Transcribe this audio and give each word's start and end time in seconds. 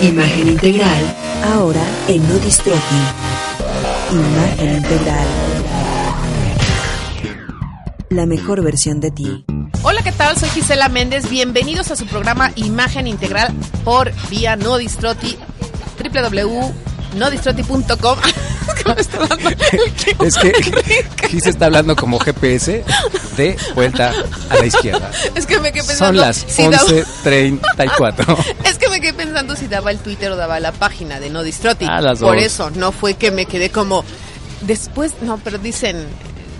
Imagen 0.00 0.48
integral, 0.48 1.16
ahora 1.54 1.82
en 2.06 2.26
No 2.28 2.34
Distrofi. 2.38 2.78
Imagen 4.12 4.76
integral. 4.76 5.26
La 8.10 8.24
mejor 8.26 8.62
versión 8.62 9.00
de 9.00 9.10
ti. 9.10 9.44
Hola, 9.82 10.02
¿qué 10.02 10.12
tal? 10.12 10.36
Soy 10.36 10.48
Gisela 10.50 10.88
Méndez. 10.88 11.28
Bienvenidos 11.28 11.90
a 11.90 11.96
su 11.96 12.06
programa 12.06 12.52
Imagen 12.56 13.06
Integral 13.08 13.52
por 13.84 14.12
vía 14.30 14.54
No 14.56 14.76
Distroti, 14.78 15.36
www.nodistroti.com. 16.02 18.18
es 20.24 20.36
que 20.36 20.52
Gis 21.28 21.46
está 21.46 21.66
hablando 21.66 21.96
como 21.96 22.18
GPS 22.20 22.84
de 23.36 23.56
vuelta 23.74 24.12
a 24.50 24.56
la 24.56 24.66
izquierda. 24.66 25.10
Es 25.34 25.46
que 25.46 25.58
me 25.58 25.72
quedé 25.72 25.82
pensando. 25.84 26.06
Son 26.06 26.16
las 26.16 26.36
si 26.46 26.62
daba- 26.62 26.78
11.34. 26.86 28.54
Es 28.64 28.77
si 29.56 29.66
daba 29.68 29.90
el 29.90 29.98
Twitter 29.98 30.30
o 30.32 30.36
daba 30.36 30.58
la 30.60 30.72
página 30.72 31.20
de 31.20 31.30
No 31.30 31.42
Distroti. 31.42 31.86
Ah, 31.88 32.00
las 32.00 32.18
Por 32.20 32.36
dos. 32.36 32.44
eso, 32.44 32.70
no 32.70 32.92
fue 32.92 33.14
que 33.14 33.30
me 33.30 33.46
quedé 33.46 33.70
como. 33.70 34.04
Después, 34.62 35.12
no, 35.22 35.38
pero 35.38 35.58
dicen 35.58 36.06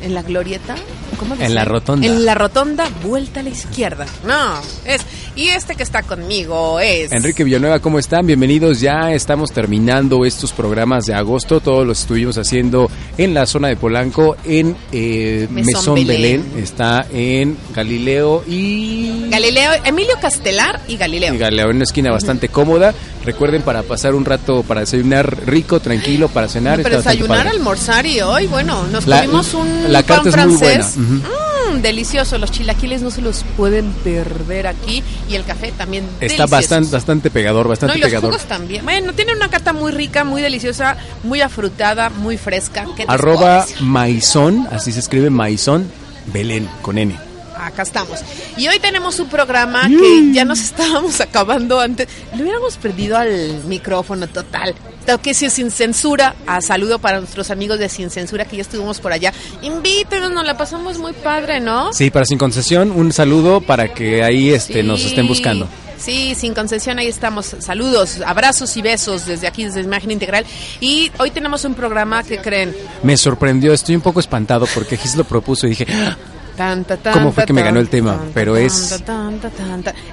en 0.02 0.14
la 0.14 0.22
glorieta. 0.22 0.76
¿Cómo 1.18 1.34
En 1.34 1.40
dicen? 1.40 1.54
la 1.56 1.64
rotonda. 1.64 2.06
En 2.06 2.24
la 2.24 2.34
rotonda, 2.34 2.88
vuelta 3.02 3.40
a 3.40 3.42
la 3.42 3.48
izquierda. 3.50 4.06
No, 4.24 4.60
es. 4.84 5.00
Y 5.38 5.50
este 5.50 5.76
que 5.76 5.84
está 5.84 6.02
conmigo 6.02 6.80
es. 6.80 7.12
Enrique 7.12 7.44
Villanueva, 7.44 7.78
¿cómo 7.78 8.00
están? 8.00 8.26
Bienvenidos. 8.26 8.80
Ya 8.80 9.12
estamos 9.12 9.52
terminando 9.52 10.24
estos 10.24 10.50
programas 10.52 11.04
de 11.04 11.14
agosto. 11.14 11.60
Todos 11.60 11.86
los 11.86 12.00
estuvimos 12.00 12.36
haciendo 12.38 12.90
en 13.16 13.34
la 13.34 13.46
zona 13.46 13.68
de 13.68 13.76
Polanco, 13.76 14.36
en 14.44 14.74
eh, 14.90 15.46
Mesón 15.48 15.66
Mesón 15.66 15.94
Belén. 15.94 16.42
Belén. 16.42 16.44
Está 16.64 17.06
en 17.12 17.56
Galileo 17.72 18.42
y... 18.48 19.28
Galileo, 19.30 19.70
Emilio 19.84 20.14
Castelar 20.20 20.80
y 20.88 20.96
Galileo. 20.96 21.32
y 21.32 21.38
Galileo, 21.38 21.70
en 21.70 21.76
una 21.76 21.84
esquina 21.84 22.10
bastante 22.10 22.48
cómoda. 22.48 22.92
Recuerden 23.24 23.62
para 23.62 23.84
pasar 23.84 24.16
un 24.16 24.24
rato, 24.24 24.64
para 24.64 24.80
desayunar 24.80 25.46
rico, 25.46 25.78
tranquilo, 25.78 26.26
para 26.26 26.48
cenar. 26.48 26.78
No, 26.78 26.82
pero 26.82 26.96
desayunar, 26.96 27.46
almorzar 27.46 28.04
y 28.06 28.20
hoy, 28.22 28.48
bueno, 28.48 28.88
nos 28.88 29.06
La- 29.06 29.20
comimos 29.20 29.54
un 29.54 29.92
la 29.92 30.02
pan 30.02 30.24
carta 30.24 30.28
es 30.40 30.46
muy 30.48 30.56
francés. 30.58 30.96
buena. 30.96 31.14
Ujú. 31.20 31.28
Mm, 31.28 31.47
delicioso, 31.82 32.38
los 32.38 32.50
chilaquiles 32.50 33.02
no 33.02 33.10
se 33.10 33.20
los 33.22 33.44
pueden 33.56 33.90
perder 34.04 34.66
aquí 34.66 35.02
y 35.28 35.34
el 35.34 35.44
café 35.44 35.72
también 35.72 36.04
Está 36.04 36.18
deliciosos. 36.20 36.50
bastante, 36.50 36.90
bastante 36.92 37.30
pegador, 37.30 37.64
No, 37.66 37.70
bastante 37.70 37.98
y 37.98 38.00
los 38.00 38.08
pegador. 38.08 38.30
jugos 38.32 38.46
también. 38.46 38.84
Bueno, 38.84 39.12
tiene 39.12 39.32
una 39.34 39.48
carta 39.48 39.72
muy 39.72 39.92
rica, 39.92 40.24
muy 40.24 40.42
deliciosa, 40.42 40.96
muy 41.24 41.40
afrutada, 41.40 42.10
muy 42.10 42.36
fresca. 42.36 42.84
¿Qué 42.96 43.02
te 43.02 43.06
puedo 43.06 43.12
Arroba? 43.12 43.66
Maizón, 43.80 44.66
así 44.72 44.92
se 44.92 45.00
escribe 45.00 45.30
Maizón 45.30 45.90
Belén, 46.32 46.68
con 46.82 46.98
N. 46.98 47.14
Acá 47.60 47.82
estamos. 47.82 48.20
Y 48.56 48.68
hoy 48.68 48.78
tenemos 48.78 49.18
un 49.18 49.28
programa 49.28 49.88
que 49.88 50.30
ya 50.32 50.44
nos 50.44 50.60
estábamos 50.60 51.20
acabando 51.20 51.80
antes. 51.80 52.06
Le 52.36 52.42
hubiéramos 52.42 52.76
perdido 52.76 53.16
al 53.16 53.64
micrófono 53.66 54.28
total. 54.28 54.74
Que 55.16 55.32
si 55.32 55.48
sin 55.48 55.70
censura, 55.70 56.34
a 56.46 56.60
saludo 56.60 56.98
para 56.98 57.18
nuestros 57.20 57.50
amigos 57.50 57.78
de 57.78 57.88
Sin 57.88 58.10
Censura 58.10 58.44
que 58.44 58.56
ya 58.56 58.62
estuvimos 58.62 59.00
por 59.00 59.10
allá. 59.12 59.32
Invítenos, 59.62 60.30
nos 60.30 60.44
la 60.44 60.58
pasamos 60.58 60.98
muy 60.98 61.14
padre, 61.14 61.60
¿no? 61.60 61.94
Sí, 61.94 62.10
para 62.10 62.26
Sin 62.26 62.36
Concesión, 62.36 62.90
un 62.90 63.10
saludo 63.12 63.62
para 63.62 63.94
que 63.94 64.22
ahí 64.22 64.50
este, 64.50 64.82
nos 64.82 65.02
estén 65.04 65.26
buscando. 65.26 65.66
Sí, 65.98 66.36
sin 66.36 66.54
concesión, 66.54 66.98
ahí 67.00 67.08
estamos. 67.08 67.56
Saludos, 67.58 68.20
abrazos 68.24 68.76
y 68.76 68.82
besos 68.82 69.26
desde 69.26 69.48
aquí, 69.48 69.64
desde 69.64 69.80
Imagen 69.80 70.12
Integral. 70.12 70.46
Y 70.80 71.10
hoy 71.18 71.30
tenemos 71.32 71.64
un 71.64 71.74
programa 71.74 72.22
que 72.22 72.38
creen. 72.38 72.72
Me 73.02 73.16
sorprendió, 73.16 73.72
estoy 73.72 73.96
un 73.96 74.00
poco 74.00 74.20
espantado 74.20 74.66
porque 74.74 74.96
Gis 74.96 75.16
lo 75.16 75.24
propuso 75.24 75.66
y 75.66 75.70
dije, 75.70 75.86
"Ah, 75.90 76.16
Tan, 76.58 76.84
ta, 76.84 76.96
tan, 76.96 77.12
¿Cómo 77.12 77.30
fue 77.30 77.46
que 77.46 77.52
me 77.52 77.62
ganó 77.62 77.78
el 77.78 77.88
tema? 77.88 78.20
Pero 78.34 78.56
es-. 78.56 79.00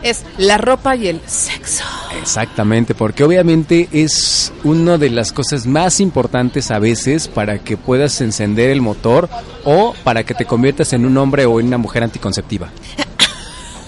Es 0.04 0.24
la 0.38 0.60
ropa 0.60 0.96
y 0.96 1.08
el 1.08 1.20
sexo. 1.26 1.84
exactamente, 2.22 2.94
porque 2.94 3.24
obviamente 3.24 3.90
es 3.92 4.54
una 4.64 5.00
de 5.00 5.10
las 5.10 5.34
cosas 5.34 5.66
más 5.66 6.00
importantes 6.00 6.70
a 6.70 6.78
veces 6.78 7.28
para 7.28 7.58
que 7.58 7.78
puedas 7.78 8.22
encender 8.22 8.70
el 8.70 8.80
motor 8.80 9.28
o 9.64 9.96
para 10.04 10.24
que 10.24 10.36
te 10.36 10.46
conviertas 10.46 10.94
en 10.94 11.08
un 11.08 11.18
hombre 11.18 11.48
o 11.48 11.60
en 11.60 11.66
una 11.66 11.80
mujer 11.80 12.04
anticonceptiva. 12.04 12.70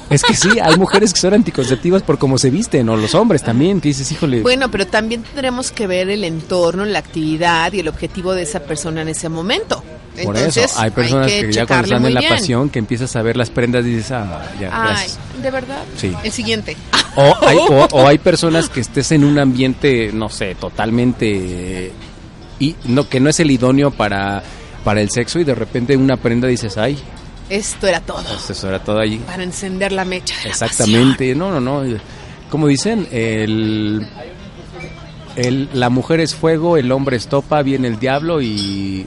Es 0.09 0.23
que 0.23 0.33
sí, 0.35 0.57
hay 0.61 0.77
mujeres 0.77 1.13
que 1.13 1.19
son 1.19 1.33
anticonceptivas 1.33 2.01
por 2.01 2.17
cómo 2.17 2.37
se 2.37 2.49
visten, 2.49 2.87
o 2.87 2.95
los 2.95 3.13
hombres 3.13 3.43
también, 3.43 3.81
que 3.81 3.89
dices, 3.89 4.09
híjole, 4.09 4.41
Bueno, 4.41 4.71
pero 4.71 4.87
también 4.87 5.21
tendremos 5.21 5.71
que 5.71 5.85
ver 5.85 6.09
el 6.09 6.23
entorno, 6.23 6.85
la 6.85 6.99
actividad 6.99 7.73
y 7.73 7.81
el 7.81 7.89
objetivo 7.89 8.33
de 8.33 8.43
esa 8.43 8.61
persona 8.61 9.01
en 9.01 9.09
ese 9.09 9.27
momento. 9.27 9.83
Por 10.23 10.35
Entonces, 10.35 10.71
eso, 10.71 10.79
hay 10.79 10.91
personas 10.91 11.31
que, 11.31 11.51
ya 11.51 11.65
cuando 11.65 11.85
están 11.85 12.05
en 12.05 12.13
la 12.13 12.19
bien. 12.21 12.33
pasión, 12.33 12.69
que 12.69 12.79
empiezas 12.79 13.15
a 13.15 13.21
ver 13.21 13.37
las 13.37 13.49
prendas 13.49 13.85
y 13.85 13.89
dices, 13.89 14.11
ah, 14.11 14.43
ya, 14.59 14.69
Ay, 14.71 14.87
gracias. 14.89 15.19
¿de 15.41 15.51
verdad? 15.51 15.83
Sí. 15.95 16.13
El 16.23 16.31
siguiente. 16.31 16.75
O 17.15 17.35
hay, 17.41 17.57
o, 17.57 17.87
o 17.91 18.07
hay 18.07 18.17
personas 18.19 18.69
que 18.69 18.79
estés 18.79 19.11
en 19.11 19.23
un 19.23 19.37
ambiente, 19.39 20.11
no 20.13 20.29
sé, 20.29 20.55
totalmente... 20.55 21.91
Y 22.59 22.75
no, 22.85 23.07
que 23.07 23.19
no 23.19 23.29
es 23.29 23.39
el 23.39 23.51
idóneo 23.51 23.91
para, 23.91 24.41
para 24.83 25.01
el 25.01 25.11
sexo 25.11 25.39
y 25.39 25.43
de 25.43 25.53
repente 25.53 25.95
una 25.95 26.17
prenda 26.17 26.47
dices, 26.47 26.77
ay, 26.77 26.97
Esto 27.49 27.85
era 27.87 27.99
todo. 28.01 28.23
eso 28.49 28.67
era 28.67 28.79
todo 28.83 28.99
ahí. 28.99 29.17
Para 29.19 29.43
encender 29.43 29.91
la 29.91 30.05
mecha. 30.05 30.35
de 30.37 30.45
la 30.45 30.49
Exactamente, 30.49 31.35
no, 31.35 31.51
no, 31.51 31.59
no. 31.59 31.83
Como 32.49 32.67
dicen, 32.67 33.07
el, 33.11 34.07
el, 35.35 35.69
la 35.73 35.89
mujer 35.89 36.19
es 36.19 36.33
fuego, 36.33 36.77
el 36.77 36.91
hombre 36.91 37.17
es 37.17 37.27
topa, 37.27 37.61
viene 37.61 37.87
el 37.87 37.99
diablo 37.99 38.41
y... 38.41 39.05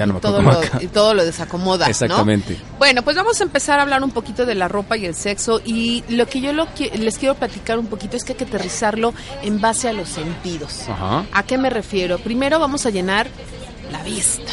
Ya 0.00 0.06
no 0.06 0.14
me 0.14 0.20
todo 0.20 0.40
lo, 0.40 0.58
y 0.80 0.86
todo 0.86 1.12
lo 1.12 1.22
desacomoda. 1.26 1.84
¿no? 1.84 1.90
Exactamente. 1.90 2.56
Bueno, 2.78 3.02
pues 3.02 3.16
vamos 3.16 3.38
a 3.38 3.44
empezar 3.44 3.78
a 3.78 3.82
hablar 3.82 4.02
un 4.02 4.12
poquito 4.12 4.46
de 4.46 4.54
la 4.54 4.66
ropa 4.66 4.96
y 4.96 5.04
el 5.04 5.14
sexo 5.14 5.60
y 5.62 6.02
lo 6.08 6.24
que 6.26 6.40
yo 6.40 6.54
lo 6.54 6.72
que- 6.74 6.88
les 6.96 7.18
quiero 7.18 7.34
platicar 7.34 7.78
un 7.78 7.86
poquito 7.86 8.16
es 8.16 8.24
que 8.24 8.32
hay 8.32 8.38
que 8.38 8.44
aterrizarlo 8.44 9.12
en 9.42 9.60
base 9.60 9.90
a 9.90 9.92
los 9.92 10.08
sentidos. 10.08 10.88
Ajá. 10.88 11.26
¿A 11.32 11.42
qué 11.42 11.58
me 11.58 11.68
refiero? 11.68 12.18
Primero 12.18 12.58
vamos 12.58 12.86
a 12.86 12.90
llenar 12.90 13.26
la 13.92 14.02
vista. 14.02 14.50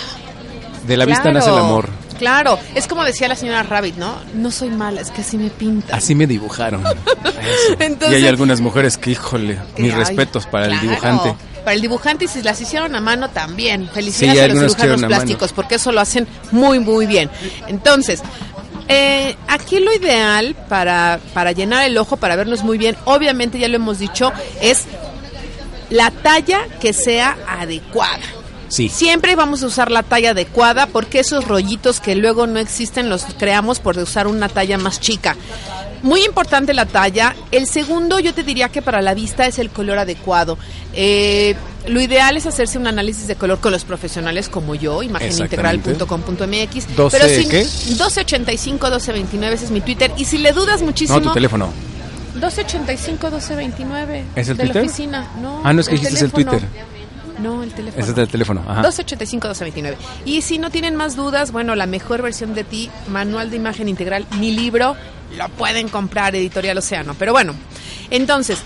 De 0.86 0.98
la 0.98 1.06
vista 1.06 1.32
nace 1.32 1.50
el 1.50 1.58
amor. 1.58 1.88
Claro, 2.18 2.60
es 2.76 2.88
como 2.88 3.04
decía 3.04 3.28
la 3.28 3.36
señora 3.36 3.64
Rabbit, 3.64 3.96
¿no? 3.98 4.16
No 4.34 4.52
soy 4.52 4.70
mala, 4.70 5.02
es 5.02 5.12
que 5.12 5.22
así 5.22 5.38
me 5.38 5.50
pinta. 5.50 5.96
Así 5.96 6.16
me 6.16 6.28
dibujaron. 6.28 6.84
Entonces- 7.80 8.20
y 8.20 8.24
hay 8.24 8.28
algunas 8.28 8.62
mujeres 8.62 8.98
que, 8.98 9.12
híjole, 9.12 9.60
mis 9.78 9.94
Ay, 9.94 10.00
respetos 10.00 10.46
para 10.46 10.66
el 10.68 10.80
dibujante. 10.80 11.36
Para 11.64 11.76
el 11.76 11.82
dibujante 11.82 12.26
y 12.26 12.28
si 12.28 12.42
las 12.44 12.60
hicieron 12.62 12.96
a 12.96 13.02
mano 13.02 13.30
también. 13.30 13.84
Sí, 13.86 13.90
Felicidades 13.94 14.58
a 14.58 14.62
los 14.64 14.76
cirujanos 14.76 15.06
plásticos 15.06 15.54
porque 15.54 15.76
eso 15.76 15.92
lo 15.92 16.00
hacen 16.02 16.28
muy, 16.52 16.80
muy 16.80 17.06
bien. 17.06 17.30
Entonces, 17.68 18.22
eh, 18.88 19.36
aquí 19.50 19.80
lo 19.80 19.94
ideal 19.94 20.56
para, 20.70 21.20
para 21.34 21.52
llenar 21.52 21.86
el 21.86 21.98
ojo, 21.98 22.16
para 22.18 22.38
vernos 22.38 22.64
muy 22.64 22.78
bien, 22.78 22.96
obviamente 23.04 23.60
ya 23.60 23.68
lo 23.68 23.76
hemos 23.76 24.00
dicho, 24.00 24.32
es 24.62 24.86
la 25.90 26.10
talla 26.12 26.62
que 26.80 26.94
sea 26.94 27.38
adecuada. 27.48 28.24
Sí. 28.70 28.90
Siempre 28.90 29.36
vamos 29.36 29.64
a 29.64 29.68
usar 29.68 29.92
la 29.92 30.04
talla 30.04 30.32
adecuada 30.32 30.88
porque 30.88 31.20
esos 31.20 31.46
rollitos 31.48 32.00
que 32.00 32.16
luego 32.16 32.48
no 32.48 32.60
existen 32.60 33.10
los 33.10 33.24
creamos 33.38 33.80
por 33.80 33.98
usar 33.98 34.28
una 34.28 34.50
talla 34.50 34.78
más 34.78 35.00
chica. 35.00 35.36
Muy 36.04 36.24
importante 36.24 36.74
la 36.74 36.86
talla. 36.86 37.36
El 37.52 37.66
segundo 37.68 38.20
yo 38.20 38.34
te 38.34 38.44
diría 38.44 38.70
que 38.70 38.82
para 38.82 39.02
la 39.02 39.14
vista 39.14 39.46
es 39.48 39.58
el 39.58 39.70
color 39.70 39.98
adecuado. 40.00 40.58
Eh, 40.94 41.56
lo 41.88 42.02
ideal 42.02 42.36
es 42.38 42.46
hacerse 42.46 42.78
un 42.78 42.86
análisis 42.88 43.28
de 43.28 43.36
color 43.36 43.60
con 43.60 43.72
los 43.72 43.86
profesionales 43.86 44.50
como 44.50 44.76
yo, 44.76 45.02
imagenintegral.com.mx. 45.02 46.96
12 46.96 47.18
Pero 47.18 47.30
sin 47.42 47.50
¿qué? 47.50 47.60
1285 47.88 48.86
1229 48.88 49.56
ese 49.56 49.66
es 49.66 49.72
mi 49.72 49.82
Twitter 49.82 50.12
y 50.18 50.26
si 50.26 50.38
le 50.38 50.52
dudas 50.52 50.82
muchísimo 50.82 51.20
No, 51.20 51.26
tu 51.30 51.34
teléfono. 51.34 51.72
1285 52.34 53.28
1229 53.32 54.26
¿Es 54.36 54.50
el 54.50 54.58
de 54.58 54.64
Twitter? 54.66 54.82
la 54.84 54.88
oficina. 54.88 55.28
No, 55.42 55.62
Ah, 55.64 55.74
no, 55.74 55.82
es 55.82 55.90
que 55.90 55.96
dijiste 55.96 56.26
el. 56.26 56.32
Twitter. 56.32 56.62
No, 57.40 57.62
el 57.64 57.72
teléfono. 57.72 58.02
Ese 58.04 58.12
es 58.14 58.18
el 58.18 58.28
teléfono. 58.28 58.64
Ajá. 58.68 58.82
285-229. 58.84 59.96
Y 60.26 60.42
si 60.42 60.58
no 60.58 60.70
tienen 60.72 60.96
más 60.96 61.16
dudas, 61.16 61.52
bueno, 61.52 61.76
la 61.76 61.86
mejor 61.86 62.22
versión 62.22 62.54
de 62.56 62.64
ti, 62.64 62.90
manual 63.10 63.50
de 63.52 63.58
imagen 63.58 63.88
integral, 63.90 64.26
mi 64.40 64.52
libro, 64.52 64.96
lo 65.38 65.50
pueden 65.50 65.88
comprar, 65.90 66.36
Editorial 66.36 66.78
Océano. 66.78 67.14
Pero 67.18 67.34
bueno, 67.34 67.54
entonces, 68.10 68.60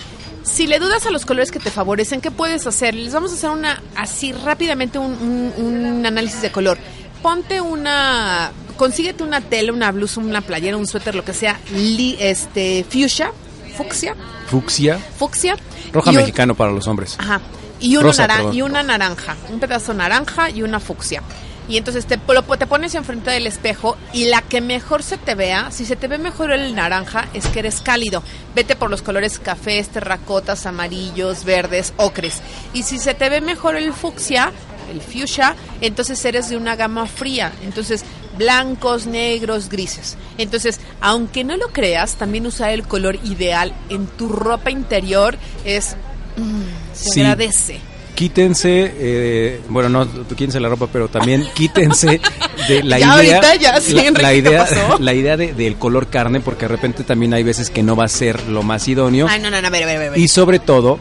si 0.44 0.68
le 0.68 0.80
dudas 0.80 1.06
a 1.06 1.12
los 1.12 1.26
colores 1.26 1.52
que 1.52 1.60
te 1.60 1.70
favorecen, 1.72 2.22
¿qué 2.22 2.32
puedes 2.32 2.66
hacer? 2.66 2.96
Les 2.96 3.14
vamos 3.14 3.32
a 3.32 3.36
hacer 3.36 3.50
una, 3.50 3.82
así 3.96 4.32
rápidamente, 4.32 4.98
un, 5.00 5.12
un- 5.58 5.66
un 5.98 6.06
análisis 6.06 6.42
de 6.42 6.52
color. 6.52 6.78
Ponte 7.22 7.62
una, 7.62 8.52
consíguete 8.78 9.24
una 9.24 9.42
tela, 9.42 9.74
una 9.74 9.92
blusa, 9.92 10.20
una 10.22 10.42
playera, 10.42 10.78
un 10.78 10.88
suéter, 10.88 11.14
lo 11.14 11.24
que 11.26 11.34
sea, 11.34 11.60
li- 11.76 12.18
este, 12.20 12.84
fuchsia, 12.90 13.32
fucsia, 13.78 14.16
Fucsia, 14.48 15.00
fucsia. 15.18 15.56
roja 15.94 16.10
un- 16.10 16.16
mexicano 16.16 16.56
para 16.56 16.72
los 16.72 16.88
hombres. 16.88 17.16
Ajá. 17.20 17.40
Y, 17.82 17.98
uno 17.98 18.08
Rosa, 18.08 18.24
naran- 18.28 18.38
perdón. 18.38 18.56
y 18.56 18.62
una 18.62 18.84
naranja, 18.84 19.36
un 19.50 19.60
pedazo 19.60 19.94
naranja 19.94 20.50
y 20.50 20.64
una 20.64 20.80
fucsia. 20.80 21.22
Y 21.68 21.78
entonces 21.78 22.06
te, 22.06 22.20
lo- 22.28 22.44
te 22.44 22.68
pones 22.68 22.96
enfrente 22.96 23.32
del 23.32 23.48
espejo 23.48 23.96
y 24.14 24.26
la 24.26 24.42
que 24.42 24.60
mejor 24.62 25.04
se 25.04 25.18
te 25.18 25.36
vea, 25.36 25.72
si 25.72 25.86
se 25.86 25.96
te 25.96 26.08
ve 26.08 26.18
mejor 26.18 26.52
el 26.52 26.76
naranja, 26.76 27.28
es 27.34 27.46
que 27.48 27.60
eres 27.60 27.82
cálido. 27.82 28.24
Vete 28.56 28.76
por 28.76 28.90
los 28.90 29.02
colores 29.02 29.40
cafés, 29.40 29.88
terracotas, 29.90 30.66
amarillos, 30.66 31.46
verdes, 31.46 31.94
ocres. 31.98 32.42
Y 32.74 32.84
si 32.84 32.98
se 33.00 33.14
te 33.14 33.30
ve 33.30 33.42
mejor 33.42 33.76
el 33.78 33.94
fucsia, 33.94 34.52
el 34.92 35.02
fuchsia, 35.02 35.56
entonces 35.80 36.24
eres 36.26 36.50
de 36.50 36.58
una 36.58 36.76
gama 36.76 37.06
fría. 37.08 37.54
Entonces, 37.64 38.04
blancos, 38.38 39.06
negros, 39.06 39.70
grises. 39.70 40.18
Entonces, 40.38 40.80
aunque 41.00 41.44
no 41.46 41.56
lo 41.58 41.70
creas, 41.70 42.16
también 42.16 42.46
usar 42.48 42.72
el 42.72 42.84
color 42.88 43.16
ideal 43.24 43.72
en 43.90 44.08
tu 44.08 44.28
ropa 44.30 44.72
interior 44.72 45.38
es... 45.64 45.96
mm, 46.38 46.81
se 46.94 47.10
Sí. 47.12 47.22
agradece. 47.22 47.80
Quítense, 48.16 48.94
eh, 49.00 49.62
bueno, 49.70 49.90
no, 49.90 50.26
quítense 50.28 50.60
la 50.60 50.70
ropa, 50.70 50.88
pero 50.92 51.08
también 51.08 51.44
quítense 51.56 52.22
de 52.68 52.84
la 52.84 53.00
Ya 53.00 53.06
idea, 53.24 53.38
ahorita 53.38 53.56
ya, 53.56 53.82
sí, 53.82 53.94
la, 53.94 54.02
Enrique, 54.04 54.22
la 54.22 54.30
¿qué 54.32 54.38
idea, 54.38 54.60
pasó? 54.66 55.00
la 55.00 55.14
idea 55.14 55.38
de- 55.38 55.54
del 55.54 55.76
color 55.78 56.08
carne, 56.08 56.40
porque 56.42 56.66
de 56.66 56.70
repente 56.70 57.04
también 57.04 57.34
hay 57.34 57.44
veces 57.44 57.70
que 57.70 57.82
no 57.82 57.96
va 57.96 58.06
a 58.06 58.10
ser 58.10 58.48
lo 58.48 58.62
más 58.64 58.88
idóneo. 58.88 59.28
Ay, 59.30 59.40
no, 59.42 59.50
no, 59.50 59.60
no, 59.62 59.68
a 59.68 59.72
ver, 59.72 59.84
a 59.84 59.86
ver, 59.88 59.96
a 59.96 60.10
ver. 60.12 60.18
Y 60.20 60.28
sobre 60.28 60.60
todo, 60.60 61.00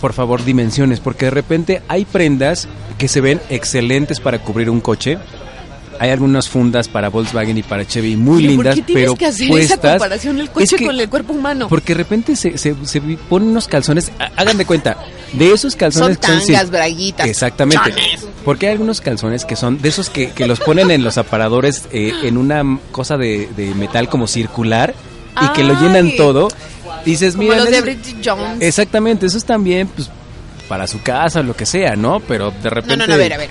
por 0.00 0.12
favor, 0.12 0.44
dimensiones, 0.44 1.00
porque 1.00 1.26
de 1.26 1.30
repente 1.30 1.82
hay 1.88 2.04
prendas 2.04 2.68
que 2.98 3.08
se 3.08 3.20
ven 3.22 3.40
excelentes 3.48 4.20
para 4.20 4.40
cubrir 4.40 4.68
un 4.68 4.80
coche. 4.80 5.18
Hay 6.00 6.08
algunas 6.10 6.48
fundas 6.48 6.88
para 6.88 7.10
Volkswagen 7.10 7.58
y 7.58 7.62
para 7.62 7.86
Chevy 7.86 8.16
muy 8.16 8.38
Pero 8.42 8.50
lindas, 8.54 8.74
¿Por 8.76 8.84
qué 8.86 8.92
pero 8.94 9.14
que 9.16 9.26
hacer 9.26 9.48
puestas. 9.48 9.78
esa 9.78 9.90
comparación 9.92 10.36
del 10.38 10.50
coche 10.50 10.64
Es 10.64 10.72
que- 10.74 10.86
con 10.86 10.98
el 10.98 11.08
cuerpo 11.10 11.34
humano? 11.34 11.68
Porque 11.68 11.92
de 11.94 11.98
repente 11.98 12.34
se, 12.36 12.56
se, 12.56 12.74
se 12.84 13.00
ponen 13.00 13.50
unos 13.50 13.68
calzones, 13.68 14.10
hagan 14.36 14.56
de 14.56 14.64
cuenta, 14.64 14.96
de 15.34 15.52
esos 15.52 15.76
calzones 15.76 16.16
Son 16.16 16.22
que 16.22 16.38
son 16.38 16.46
tangas, 16.46 16.70
braguitas, 16.70 17.28
Exactamente. 17.28 17.90
chones. 17.90 18.26
Porque 18.46 18.66
hay 18.66 18.72
algunos 18.72 19.02
calzones 19.02 19.44
que 19.44 19.56
son 19.56 19.80
de 19.82 19.90
esos 19.90 20.08
que, 20.08 20.30
que 20.30 20.46
los 20.46 20.58
ponen 20.60 20.90
en 20.90 21.04
los 21.04 21.18
aparadores 21.18 21.84
eh, 21.92 22.12
en 22.22 22.38
una 22.38 22.62
cosa 22.92 23.18
de, 23.18 23.48
de 23.54 23.74
metal 23.74 24.08
como 24.08 24.26
circular 24.26 24.94
y 25.40 25.48
que 25.52 25.62
lo 25.64 25.78
llenan 25.80 26.12
todo. 26.16 26.48
Dices, 27.04 27.36
mira, 27.36 27.56
los 27.56 27.70
de 27.70 27.80
Bridget 27.82 28.16
Jones. 28.24 28.56
Exactamente, 28.60 29.26
eso 29.26 29.36
es 29.36 29.44
también 29.44 29.86
pues, 29.88 30.08
para 30.66 30.86
su 30.86 31.02
casa, 31.02 31.42
lo 31.42 31.54
que 31.54 31.66
sea, 31.66 31.94
¿no? 31.94 32.20
Pero 32.20 32.50
de 32.62 32.70
repente... 32.70 32.96
No, 32.96 33.04
no, 33.04 33.06
no, 33.08 33.14
a 33.14 33.16
ver, 33.18 33.32
a 33.34 33.36
ver. 33.36 33.50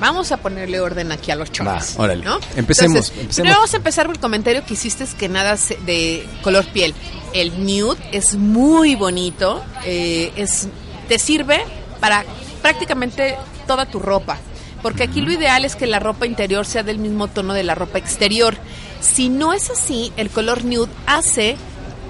Vamos 0.00 0.30
a 0.30 0.36
ponerle 0.36 0.80
orden 0.80 1.10
aquí 1.10 1.30
a 1.30 1.36
los 1.36 1.50
chones. 1.50 1.96
Va, 1.98 2.04
órale. 2.04 2.24
¿no? 2.24 2.38
Empecemos, 2.54 3.08
Entonces, 3.08 3.10
empecemos. 3.10 3.34
Primero 3.34 3.56
vamos 3.56 3.74
a 3.74 3.76
empezar 3.78 4.06
por 4.06 4.16
el 4.16 4.20
comentario 4.20 4.64
que 4.64 4.74
hiciste 4.74 5.04
es 5.04 5.14
que 5.14 5.28
nada 5.28 5.56
de 5.84 6.26
color 6.42 6.66
piel. 6.66 6.94
El 7.32 7.64
nude 7.64 7.98
es 8.12 8.34
muy 8.34 8.94
bonito, 8.94 9.64
eh, 9.84 10.32
es 10.36 10.68
te 11.08 11.18
sirve 11.18 11.64
para 12.00 12.24
prácticamente 12.62 13.36
toda 13.66 13.86
tu 13.86 13.98
ropa. 13.98 14.38
Porque 14.82 15.04
aquí 15.04 15.20
lo 15.20 15.32
ideal 15.32 15.64
es 15.64 15.74
que 15.76 15.86
la 15.86 15.98
ropa 15.98 16.26
interior 16.26 16.66
sea 16.66 16.82
del 16.82 16.98
mismo 16.98 17.28
tono 17.28 17.54
de 17.54 17.64
la 17.64 17.74
ropa 17.74 17.98
exterior. 17.98 18.56
Si 19.00 19.28
no 19.28 19.52
es 19.52 19.70
así, 19.70 20.12
el 20.16 20.30
color 20.30 20.64
nude 20.64 20.90
hace 21.06 21.56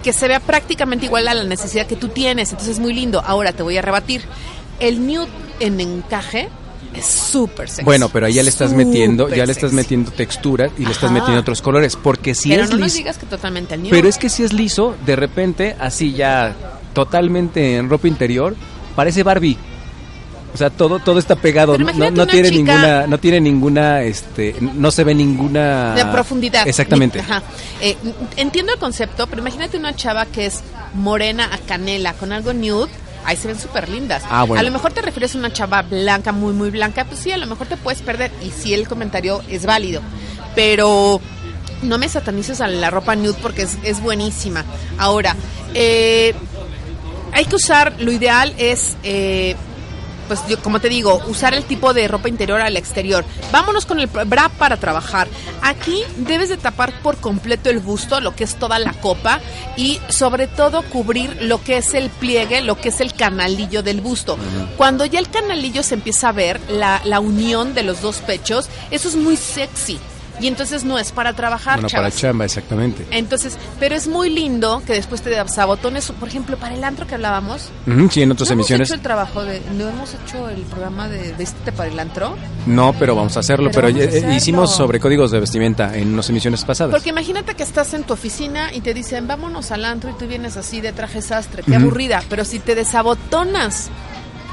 que 0.02 0.12
se 0.12 0.28
vea 0.28 0.40
prácticamente 0.40 1.06
igual 1.06 1.26
a 1.28 1.34
la 1.34 1.44
necesidad 1.44 1.86
que 1.86 1.96
tú 1.96 2.08
tienes. 2.08 2.50
Entonces 2.50 2.76
es 2.76 2.80
muy 2.80 2.92
lindo. 2.92 3.22
Ahora 3.24 3.52
te 3.52 3.62
voy 3.62 3.76
a 3.76 3.82
rebatir. 3.82 4.22
El 4.80 5.06
nude 5.06 5.28
en 5.60 5.80
encaje 5.80 6.48
es 6.98 7.06
súper 7.06 7.68
sexy. 7.68 7.84
Bueno, 7.84 8.08
pero 8.08 8.26
ahí 8.26 8.34
ya 8.34 8.42
le 8.42 8.48
estás 8.48 8.72
metiendo, 8.72 9.28
ya 9.28 9.46
le 9.46 9.52
estás 9.52 9.70
sexy. 9.70 9.76
metiendo 9.76 10.10
textura 10.10 10.70
y 10.78 10.84
le 10.84 10.92
estás 10.92 11.10
metiendo 11.10 11.40
otros 11.40 11.62
colores, 11.62 11.96
porque 11.96 12.34
si 12.34 12.50
pero 12.50 12.64
es 12.64 12.70
no 12.70 12.76
nos 12.76 12.86
liso, 12.86 12.98
digas 12.98 13.18
que 13.18 13.26
totalmente 13.26 13.74
al 13.74 13.80
nude. 13.82 13.90
pero 13.90 14.08
es 14.08 14.18
que 14.18 14.28
si 14.28 14.42
es 14.42 14.52
liso, 14.52 14.94
de 15.04 15.16
repente 15.16 15.76
así 15.78 16.12
ya 16.12 16.54
totalmente 16.92 17.76
en 17.76 17.88
ropa 17.90 18.08
interior 18.08 18.56
parece 18.94 19.22
Barbie. 19.22 19.58
O 20.54 20.58
sea, 20.58 20.70
todo 20.70 21.00
todo 21.00 21.18
está 21.18 21.36
pegado, 21.36 21.76
no, 21.76 22.10
no 22.10 22.26
tiene 22.26 22.50
ninguna 22.50 23.06
no 23.06 23.18
tiene 23.18 23.40
ninguna 23.42 24.02
este 24.02 24.56
no 24.60 24.90
se 24.90 25.04
ve 25.04 25.14
ninguna 25.14 25.94
de 25.94 26.06
profundidad. 26.06 26.66
Exactamente. 26.66 27.20
Ajá. 27.20 27.42
Eh, 27.82 27.94
entiendo 28.38 28.72
el 28.72 28.78
concepto, 28.78 29.26
pero 29.26 29.42
imagínate 29.42 29.76
una 29.76 29.94
chava 29.94 30.24
que 30.24 30.46
es 30.46 30.62
morena 30.94 31.50
a 31.52 31.58
canela 31.58 32.14
con 32.14 32.32
algo 32.32 32.54
nude. 32.54 32.88
Ahí 33.26 33.36
se 33.36 33.48
ven 33.48 33.58
súper 33.58 33.88
lindas. 33.88 34.22
Ah, 34.30 34.44
bueno. 34.44 34.60
A 34.60 34.62
lo 34.62 34.70
mejor 34.70 34.92
te 34.92 35.02
refieres 35.02 35.34
a 35.34 35.38
una 35.38 35.52
chava 35.52 35.82
blanca, 35.82 36.32
muy, 36.32 36.52
muy 36.54 36.70
blanca. 36.70 37.04
Pues 37.04 37.20
sí, 37.20 37.32
a 37.32 37.36
lo 37.36 37.46
mejor 37.46 37.66
te 37.66 37.76
puedes 37.76 38.00
perder. 38.00 38.30
Y 38.42 38.50
sí, 38.50 38.72
el 38.72 38.88
comentario 38.88 39.42
es 39.48 39.66
válido. 39.66 40.00
Pero 40.54 41.20
no 41.82 41.98
me 41.98 42.08
satanices 42.08 42.60
a 42.60 42.68
la 42.68 42.88
ropa 42.90 43.16
nude 43.16 43.36
porque 43.42 43.62
es, 43.62 43.78
es 43.82 44.00
buenísima. 44.00 44.64
Ahora, 44.96 45.34
eh, 45.74 46.34
hay 47.32 47.44
que 47.44 47.56
usar, 47.56 47.94
lo 47.98 48.12
ideal 48.12 48.54
es, 48.56 48.96
eh, 49.02 49.56
pues 50.26 50.40
yo, 50.48 50.60
como 50.60 50.80
te 50.80 50.88
digo, 50.88 51.22
usar 51.26 51.54
el 51.54 51.64
tipo 51.64 51.94
de 51.94 52.08
ropa 52.08 52.28
interior 52.28 52.60
al 52.60 52.76
exterior. 52.76 53.24
Vámonos 53.52 53.86
con 53.86 54.00
el 54.00 54.06
bra 54.06 54.48
para 54.48 54.76
trabajar. 54.76 55.28
Aquí 55.62 56.02
debes 56.16 56.48
de 56.48 56.56
tapar 56.56 56.92
por 57.02 57.16
completo 57.16 57.70
el 57.70 57.80
busto, 57.80 58.20
lo 58.20 58.34
que 58.34 58.44
es 58.44 58.56
toda 58.56 58.78
la 58.78 58.92
copa, 58.92 59.40
y 59.76 60.00
sobre 60.08 60.46
todo 60.46 60.82
cubrir 60.82 61.36
lo 61.42 61.62
que 61.62 61.78
es 61.78 61.94
el 61.94 62.10
pliegue, 62.10 62.60
lo 62.60 62.80
que 62.80 62.90
es 62.90 63.00
el 63.00 63.14
canalillo 63.14 63.82
del 63.82 64.00
busto. 64.00 64.38
Cuando 64.76 65.04
ya 65.04 65.18
el 65.18 65.30
canalillo 65.30 65.82
se 65.82 65.94
empieza 65.94 66.28
a 66.28 66.32
ver, 66.32 66.60
la, 66.68 67.00
la 67.04 67.20
unión 67.20 67.74
de 67.74 67.82
los 67.82 68.00
dos 68.00 68.18
pechos, 68.18 68.68
eso 68.90 69.08
es 69.08 69.16
muy 69.16 69.36
sexy. 69.36 69.98
Y 70.40 70.48
entonces 70.48 70.84
no 70.84 70.98
es 70.98 71.12
para 71.12 71.32
trabajar, 71.32 71.76
Bueno, 71.76 71.88
para 71.88 72.08
chavas. 72.08 72.16
chamba, 72.20 72.44
exactamente. 72.44 73.06
Entonces, 73.10 73.56
pero 73.80 73.94
es 73.94 74.06
muy 74.06 74.28
lindo 74.30 74.82
que 74.86 74.92
después 74.92 75.22
te 75.22 75.34
sabotones, 75.48 76.10
por 76.12 76.28
ejemplo, 76.28 76.56
para 76.56 76.74
el 76.74 76.84
antro 76.84 77.06
que 77.06 77.14
hablábamos. 77.14 77.70
Ujú, 77.86 78.08
sí, 78.10 78.22
en 78.22 78.32
otras 78.32 78.48
¿No 78.50 78.54
emisiones. 78.54 78.88
hemos 78.88 78.90
hecho 78.90 78.94
el 78.94 79.00
trabajo 79.02 79.44
de, 79.44 79.62
no 79.74 79.88
hemos 79.88 80.14
hecho 80.14 80.48
el 80.48 80.62
programa 80.62 81.08
de 81.08 81.32
Vestite 81.32 81.72
para 81.72 81.90
el 81.90 81.98
antro? 81.98 82.36
No, 82.66 82.92
pero 82.98 83.14
vamos 83.14 83.36
a 83.36 83.40
hacerlo, 83.40 83.70
Pero 83.72 83.88
eh, 83.88 84.08
hacerlo. 84.08 84.32
hicimos 84.34 84.74
sobre 84.74 85.00
códigos 85.00 85.30
de 85.30 85.40
vestimenta 85.40 85.96
en 85.96 86.12
unas 86.12 86.28
emisiones 86.28 86.64
pasadas. 86.64 86.92
Porque 86.92 87.10
imagínate 87.10 87.54
que 87.54 87.62
estás 87.62 87.94
en 87.94 88.04
tu 88.04 88.12
oficina 88.14 88.72
y 88.74 88.80
te 88.80 88.92
dicen, 88.94 89.26
vámonos 89.26 89.70
al 89.70 89.84
antro 89.84 90.10
y 90.10 90.14
tú 90.14 90.26
vienes 90.26 90.56
así 90.56 90.80
de 90.80 90.92
traje 90.92 91.22
sastre, 91.22 91.62
qué 91.62 91.76
aburrida. 91.76 92.22
Pero 92.28 92.44
si 92.44 92.58
te 92.58 92.74
desabotonas 92.74 93.88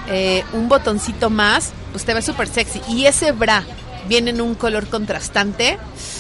eh, 0.10 0.44
un 0.54 0.68
botoncito 0.70 1.30
más, 1.30 1.72
pues 1.92 2.04
te 2.06 2.14
ves 2.14 2.26
súper 2.26 2.48
sexy. 2.48 2.82
Y 2.90 3.06
ese 3.06 3.32
bra 3.32 3.64
viene 4.08 4.32
en 4.32 4.42
un 4.42 4.56
color 4.56 4.88
contrastante. 4.88 5.78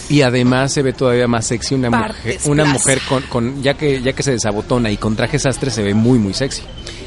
Y 0.10 0.22
además 0.22 0.74
se 0.74 0.82
ve 0.82 0.94
todavía 0.94 1.28
más 1.28 1.48
sexy 1.48 1.76
una 1.76 1.90
mujer, 1.90 2.40
una 2.46 2.64
plaza. 2.64 2.78
mujer 2.78 3.02
con, 3.08 3.24
con 3.24 3.64
ya 3.64 3.74
que 3.76 4.02
ya 4.02 4.14
que 4.14 4.24
se 4.24 4.32
desabotona 4.32 4.92
y 4.92 4.98
con 4.98 5.16
traje 5.16 5.40
sastre 5.40 5.72
se 5.72 5.84
ve 5.84 5.94
muy 5.94 6.20
muy 6.20 6.34
sexy. 6.34 6.62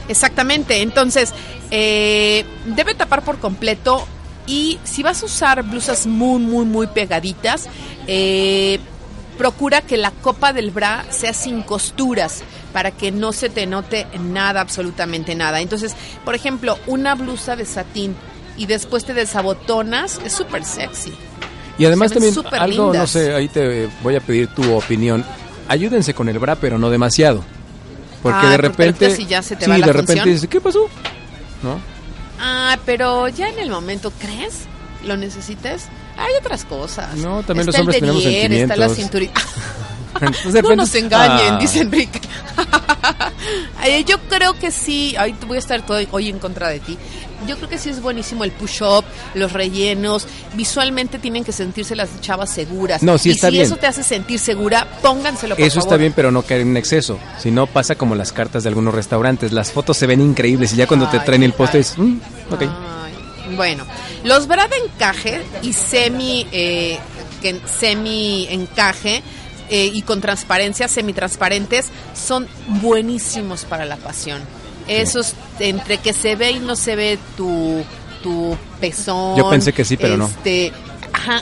Exactamente, 0.08 0.82
entonces 0.82 1.32
eh, 1.70 2.44
debe 2.76 2.94
tapar 2.94 3.22
por 3.22 3.38
completo 3.38 4.06
y 4.46 4.78
si 4.84 5.02
vas 5.02 5.22
a 5.22 5.26
usar 5.26 5.62
blusas 5.64 6.06
muy, 6.06 6.38
muy, 6.38 6.64
muy 6.64 6.86
pegaditas, 6.86 7.68
eh, 8.06 8.78
procura 9.36 9.82
que 9.82 9.96
la 9.96 10.12
copa 10.12 10.52
del 10.52 10.70
bra 10.70 11.04
sea 11.10 11.32
sin 11.32 11.62
costuras 11.62 12.42
para 12.72 12.90
que 12.92 13.10
no 13.10 13.32
se 13.32 13.48
te 13.48 13.66
note 13.66 14.06
nada, 14.20 14.60
absolutamente 14.60 15.34
nada. 15.34 15.60
Entonces, 15.60 15.94
por 16.24 16.34
ejemplo, 16.34 16.78
una 16.86 17.14
blusa 17.14 17.56
de 17.56 17.64
satín 17.64 18.14
y 18.56 18.66
después 18.66 19.04
te 19.04 19.14
desabotonas, 19.14 20.20
es 20.24 20.32
súper 20.32 20.64
sexy. 20.64 21.12
Y 21.78 21.84
además 21.84 22.12
también 22.12 22.34
algo, 22.52 22.86
no 22.86 22.92
lindas. 22.92 23.10
sé, 23.10 23.34
ahí 23.34 23.48
te 23.48 23.88
voy 24.02 24.16
a 24.16 24.20
pedir 24.20 24.48
tu 24.48 24.72
opinión. 24.74 25.24
Ayúdense 25.68 26.14
con 26.14 26.28
el 26.28 26.38
bra, 26.38 26.54
pero 26.56 26.78
no 26.78 26.88
demasiado. 26.90 27.44
Porque 28.22 28.38
Ah, 28.38 28.50
de 28.50 28.56
porque 28.56 28.68
repente 28.68 29.04
ahorita 29.06 29.16
sí 29.22 29.26
ya 29.26 29.42
se 29.42 29.56
te 29.56 29.66
sí, 29.66 29.70
va 29.70 29.78
la 29.78 29.86
de 29.86 29.92
repente 29.92 30.12
función. 30.14 30.34
dices, 30.34 30.48
¿qué 30.48 30.60
pasó? 30.60 30.88
¿No? 31.62 31.78
Ah, 32.40 32.78
pero 32.86 33.28
ya 33.28 33.48
en 33.48 33.58
el 33.58 33.70
momento, 33.70 34.10
¿crees? 34.18 34.62
¿Lo 35.04 35.16
necesites? 35.16 35.84
Hay 36.16 36.32
otras 36.40 36.64
cosas. 36.64 37.14
No, 37.16 37.42
también 37.42 37.66
los 37.66 37.74
Está 37.74 37.78
el 37.78 37.82
hombres 37.82 38.00
tenemos 38.00 38.24
derrière, 38.24 38.62
Está 38.62 38.76
la 38.76 38.88
sentimientos. 38.88 38.96
cinturita. 38.96 39.40
Entonces, 40.20 40.62
no 40.62 40.76
nos 40.76 40.94
engañen, 40.94 41.54
Ah. 41.54 41.58
dice 41.60 41.80
Enrique. 41.80 42.20
Eh, 43.84 44.04
Yo 44.04 44.18
creo 44.28 44.58
que 44.58 44.70
sí, 44.72 45.14
te 45.38 45.46
voy 45.46 45.56
a 45.56 45.60
estar 45.60 45.84
todo 45.86 46.00
hoy 46.10 46.28
en 46.28 46.38
contra 46.38 46.68
de 46.68 46.80
ti. 46.80 46.98
Yo 47.46 47.56
creo 47.56 47.68
que 47.68 47.78
sí 47.78 47.90
es 47.90 48.00
buenísimo 48.02 48.42
el 48.42 48.50
push-up, 48.50 49.04
los 49.34 49.52
rellenos. 49.52 50.26
Visualmente 50.54 51.18
tienen 51.20 51.44
que 51.44 51.52
sentirse 51.52 51.94
las 51.94 52.20
chavas 52.20 52.50
seguras. 52.50 53.02
No, 53.02 53.16
sí 53.18 53.28
y 53.28 53.32
está 53.32 53.48
si 53.48 53.52
bien. 53.52 53.66
eso 53.66 53.76
te 53.76 53.86
hace 53.86 54.02
sentir 54.02 54.38
segura, 54.40 54.88
pónganselo 55.02 55.54
por 55.54 55.64
Eso 55.64 55.78
está 55.78 55.96
bien, 55.96 56.12
pero 56.16 56.32
no 56.32 56.42
caer 56.42 56.62
en 56.62 56.76
exceso. 56.76 57.18
Si 57.38 57.50
no, 57.52 57.66
pasa 57.68 57.94
como 57.94 58.14
las 58.16 58.32
cartas 58.32 58.64
de 58.64 58.70
algunos 58.70 58.94
restaurantes. 58.94 59.52
Las 59.52 59.70
fotos 59.70 59.96
se 59.96 60.06
ven 60.06 60.20
increíbles 60.20 60.72
y 60.72 60.76
ya 60.76 60.86
cuando 60.88 61.08
te 61.08 61.20
traen 61.20 61.42
el 61.44 61.52
postre 61.52 61.80
es, 61.80 61.96
"Mm, 61.96 62.16
ok. 62.50 62.62
Ay, 62.62 63.54
bueno, 63.54 63.84
los 64.24 64.48
bra 64.48 64.66
de 64.66 64.76
encaje 64.78 65.42
y 65.62 65.72
semi, 65.74 66.46
eh, 66.50 66.98
semi 67.78 68.48
encaje 68.50 69.22
eh, 69.70 69.90
y 69.92 70.02
con 70.02 70.20
transparencia, 70.20 70.88
semitransparentes, 70.88 71.86
son 72.14 72.46
buenísimos 72.80 73.64
para 73.64 73.84
la 73.84 73.96
pasión. 73.96 74.42
Esos 74.88 75.34
entre 75.58 75.98
que 75.98 76.12
se 76.12 76.36
ve 76.36 76.52
y 76.52 76.58
no 76.60 76.76
se 76.76 76.94
ve 76.94 77.18
tu, 77.36 77.82
tu 78.22 78.56
pezón. 78.80 79.36
Yo 79.36 79.50
pensé 79.50 79.72
que 79.72 79.84
sí, 79.84 79.96
pero 79.96 80.16
no. 80.16 80.30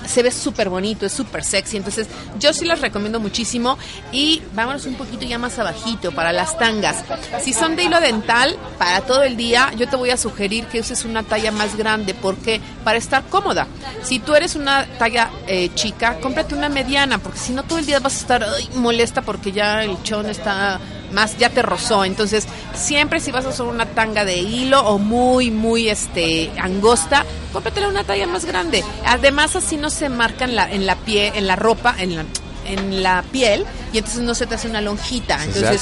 Se 0.07 0.23
ve 0.23 0.31
súper 0.31 0.69
bonito, 0.69 1.07
es 1.07 1.13
súper 1.13 1.45
sexy. 1.45 1.77
Entonces, 1.77 2.07
yo 2.39 2.53
sí 2.53 2.65
las 2.65 2.81
recomiendo 2.81 3.21
muchísimo. 3.21 3.79
Y 4.13 4.43
vámonos 4.55 4.87
un 4.87 4.95
poquito 4.95 5.25
ya 5.25 5.39
más 5.39 5.59
abajito 5.59 6.13
para 6.13 6.33
las 6.33 6.59
tangas. 6.59 7.05
Si 7.43 7.53
son 7.53 7.77
de 7.77 7.85
hilo 7.85 8.01
dental, 8.01 8.57
para 8.79 9.01
todo 9.03 9.23
el 9.23 9.37
día, 9.37 9.73
yo 9.77 9.89
te 9.89 9.97
voy 9.97 10.11
a 10.11 10.17
sugerir 10.17 10.67
que 10.67 10.81
uses 10.81 11.05
una 11.05 11.23
talla 11.23 11.53
más 11.53 11.77
grande. 11.77 12.15
porque 12.15 12.61
Para 12.85 12.99
estar 12.99 13.25
cómoda. 13.25 13.67
Si 14.03 14.19
tú 14.19 14.35
eres 14.35 14.57
una 14.57 14.87
talla 14.99 15.31
eh, 15.47 15.71
chica, 15.75 16.19
cómprate 16.21 16.55
una 16.55 16.69
mediana, 16.69 17.19
porque 17.19 17.39
si 17.39 17.53
no 17.53 17.63
todo 17.63 17.79
el 17.79 17.87
día 17.87 18.01
vas 18.01 18.17
a 18.17 18.21
estar 18.21 18.47
molesta 18.75 19.23
porque 19.23 19.53
ya 19.53 19.83
el 19.83 20.03
chón 20.03 20.27
está 20.27 20.81
más 21.15 21.39
ya 21.39 21.51
te 21.51 21.63
rozó. 21.63 22.05
Entonces, 22.05 22.47
siempre 22.75 23.21
si 23.21 23.31
vas 23.31 23.47
a 23.47 23.49
usar 23.49 23.67
una 23.67 23.87
tanga 23.87 24.25
de 24.25 24.37
hilo 24.37 24.81
o 24.81 24.99
muy, 24.99 25.51
muy 25.51 25.89
este 25.89 26.51
angosta, 26.61 27.25
cómpratela 27.53 27.89
una 27.89 28.05
talla 28.05 28.27
más 28.27 28.45
grande. 28.45 28.85
Además, 29.07 29.57
así 29.57 29.77
no 29.77 29.89
se 29.91 30.09
marcan 30.09 30.51
en 30.51 30.57
la, 30.57 30.71
en 30.71 30.87
la 30.87 30.97
piel, 30.97 31.33
en 31.37 31.47
la 31.47 31.57
ropa, 31.57 31.95
en 31.99 32.17
la 32.17 32.25
en 32.67 33.03
la 33.03 33.23
piel 33.31 33.65
y 33.93 33.99
entonces 33.99 34.23
no 34.23 34.35
se 34.35 34.47
te 34.47 34.55
hace 34.55 34.69
una 34.69 34.81
lonjita. 34.81 35.43
Entonces, 35.45 35.81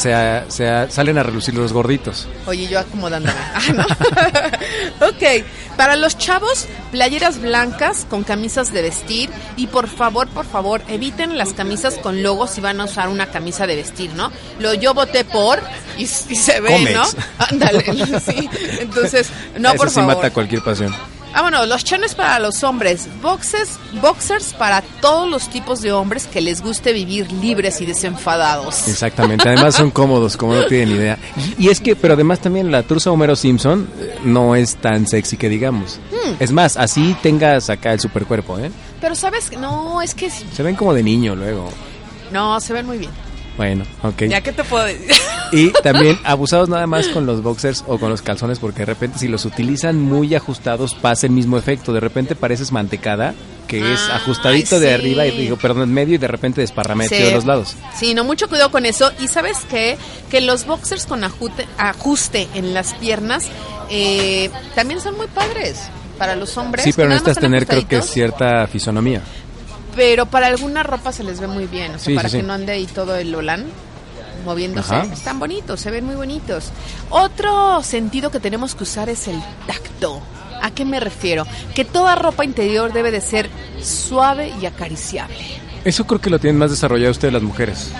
se, 0.48 0.90
salen 0.90 1.18
a 1.18 1.22
relucir 1.22 1.54
los 1.54 1.72
gorditos. 1.72 2.28
Oye, 2.46 2.66
yo 2.68 2.78
acomodándome. 2.78 3.32
Ah, 3.54 4.50
ok, 5.08 5.44
para 5.76 5.96
los 5.96 6.16
chavos, 6.18 6.66
playeras 6.90 7.40
blancas 7.40 8.06
con 8.08 8.24
camisas 8.24 8.72
de 8.72 8.82
vestir 8.82 9.30
y 9.56 9.66
por 9.66 9.88
favor, 9.88 10.28
por 10.28 10.46
favor, 10.46 10.82
eviten 10.88 11.38
las 11.38 11.52
camisas 11.52 11.94
con 11.94 12.22
logos 12.22 12.50
si 12.50 12.60
van 12.60 12.80
a 12.80 12.84
usar 12.84 13.08
una 13.08 13.26
camisa 13.26 13.66
de 13.66 13.76
vestir, 13.76 14.12
¿no? 14.14 14.30
Lo 14.58 14.74
yo 14.74 14.94
voté 14.94 15.24
por 15.24 15.60
y, 15.96 16.06
se 16.06 16.60
ve, 16.60 16.92
¿no? 16.92 17.04
Ándale, 17.38 17.84
sí. 18.20 18.48
Entonces, 18.80 19.30
no, 19.58 19.74
por 19.74 19.90
favor. 19.90 20.16
mata 20.16 20.30
cualquier 20.30 20.62
pasión. 20.62 20.94
Ah, 21.34 21.42
bueno, 21.42 21.64
los 21.64 21.82
chones 21.82 22.14
para 22.14 22.38
los 22.38 22.62
hombres, 22.62 23.08
boxes, 23.22 23.78
boxers 24.02 24.52
para 24.52 24.82
todos 25.00 25.30
los 25.30 25.48
tipos 25.48 25.80
de 25.80 25.90
hombres 25.90 26.26
que 26.26 26.42
les 26.42 26.60
guste 26.60 26.92
vivir 26.92 27.32
libres 27.32 27.80
y 27.80 27.86
desenfadados. 27.86 28.86
Exactamente, 28.86 29.48
además 29.48 29.74
son 29.74 29.90
cómodos, 29.92 30.36
como 30.36 30.54
no 30.54 30.66
tienen 30.66 30.96
idea. 30.96 31.18
Y, 31.58 31.68
es 31.68 31.80
que, 31.80 31.96
pero 31.96 32.14
además 32.14 32.40
también 32.40 32.70
la 32.70 32.82
truza 32.82 33.10
Homero 33.10 33.34
Simpson 33.34 33.88
eh, 33.98 34.18
no 34.24 34.54
es 34.54 34.76
tan 34.76 35.06
sexy 35.06 35.38
que 35.38 35.48
digamos. 35.48 35.98
Hmm. 36.10 36.34
Es 36.38 36.52
más, 36.52 36.76
así 36.76 37.16
tengas 37.22 37.70
acá 37.70 37.94
el 37.94 38.00
supercuerpo, 38.00 38.58
¿eh? 38.58 38.70
Pero 39.00 39.14
sabes, 39.14 39.50
no, 39.58 40.02
es 40.02 40.14
que... 40.14 40.30
Se 40.30 40.62
ven 40.62 40.76
como 40.76 40.92
de 40.92 41.02
niño 41.02 41.34
luego. 41.34 41.70
No, 42.30 42.60
se 42.60 42.74
ven 42.74 42.86
muy 42.86 42.98
bien. 42.98 43.10
Bueno, 43.56 43.84
ok. 44.02 44.22
Ya 44.22 44.40
que 44.40 44.52
te 44.52 44.64
puedo 44.64 44.84
decir. 44.84 45.10
Y 45.52 45.70
también 45.82 46.18
abusados 46.24 46.70
nada 46.70 46.86
más 46.86 47.08
con 47.08 47.26
los 47.26 47.42
boxers 47.42 47.84
o 47.86 47.98
con 47.98 48.08
los 48.08 48.22
calzones 48.22 48.58
porque 48.58 48.80
de 48.80 48.86
repente 48.86 49.18
si 49.18 49.28
los 49.28 49.44
utilizan 49.44 50.00
muy 50.00 50.34
ajustados 50.34 50.94
pasa 50.94 51.26
el 51.26 51.32
mismo 51.32 51.58
efecto. 51.58 51.92
De 51.92 52.00
repente 52.00 52.34
pareces 52.34 52.72
mantecada 52.72 53.34
que 53.68 53.92
es 53.92 54.00
ajustadito 54.10 54.80
de 54.80 54.92
arriba 54.92 55.26
y 55.26 55.30
digo, 55.30 55.56
perdón, 55.56 55.84
en 55.84 55.94
medio 55.94 56.14
y 56.14 56.18
de 56.18 56.28
repente 56.28 56.60
desparramete 56.60 57.14
de 57.22 57.32
los 57.32 57.44
lados. 57.44 57.76
Sí, 57.94 58.14
no, 58.14 58.24
mucho 58.24 58.48
cuidado 58.48 58.70
con 58.70 58.86
eso. 58.86 59.10
Y 59.20 59.28
sabes 59.28 59.58
qué? 59.68 59.96
Que 60.30 60.40
los 60.40 60.66
boxers 60.66 61.06
con 61.06 61.24
ajuste, 61.24 61.66
ajuste 61.78 62.48
en 62.54 62.74
las 62.74 62.94
piernas 62.94 63.48
eh, 63.90 64.50
también 64.74 65.00
son 65.00 65.16
muy 65.16 65.26
padres 65.26 65.82
para 66.18 66.36
los 66.36 66.56
hombres. 66.56 66.84
Sí, 66.84 66.92
pero 66.94 67.08
necesitas 67.08 67.38
tener 67.38 67.66
creo 67.66 67.86
que 67.86 68.00
cierta 68.02 68.66
fisonomía 68.66 69.22
pero 69.94 70.26
para 70.26 70.46
alguna 70.46 70.82
ropa 70.82 71.12
se 71.12 71.24
les 71.24 71.40
ve 71.40 71.46
muy 71.46 71.66
bien, 71.66 71.94
o 71.94 71.98
sea, 71.98 72.14
para 72.14 72.28
que 72.28 72.42
no 72.42 72.52
ande 72.52 72.72
ahí 72.72 72.86
todo 72.86 73.16
el 73.16 73.34
olán 73.34 73.66
moviéndose. 74.44 75.00
Están 75.12 75.38
bonitos, 75.38 75.80
se 75.80 75.90
ven 75.90 76.04
muy 76.04 76.14
bonitos. 76.14 76.70
Otro 77.10 77.82
sentido 77.82 78.30
que 78.30 78.40
tenemos 78.40 78.74
que 78.74 78.84
usar 78.84 79.08
es 79.08 79.28
el 79.28 79.40
tacto. 79.66 80.20
¿A 80.60 80.70
qué 80.70 80.84
me 80.84 81.00
refiero? 81.00 81.46
Que 81.74 81.84
toda 81.84 82.14
ropa 82.14 82.44
interior 82.44 82.92
debe 82.92 83.10
de 83.10 83.20
ser 83.20 83.50
suave 83.80 84.52
y 84.60 84.66
acariciable. 84.66 85.36
Eso 85.84 86.06
creo 86.06 86.20
que 86.20 86.30
lo 86.30 86.38
tienen 86.38 86.58
más 86.58 86.70
desarrollado 86.70 87.10
ustedes 87.10 87.34
las 87.34 87.42
mujeres. 87.42 87.90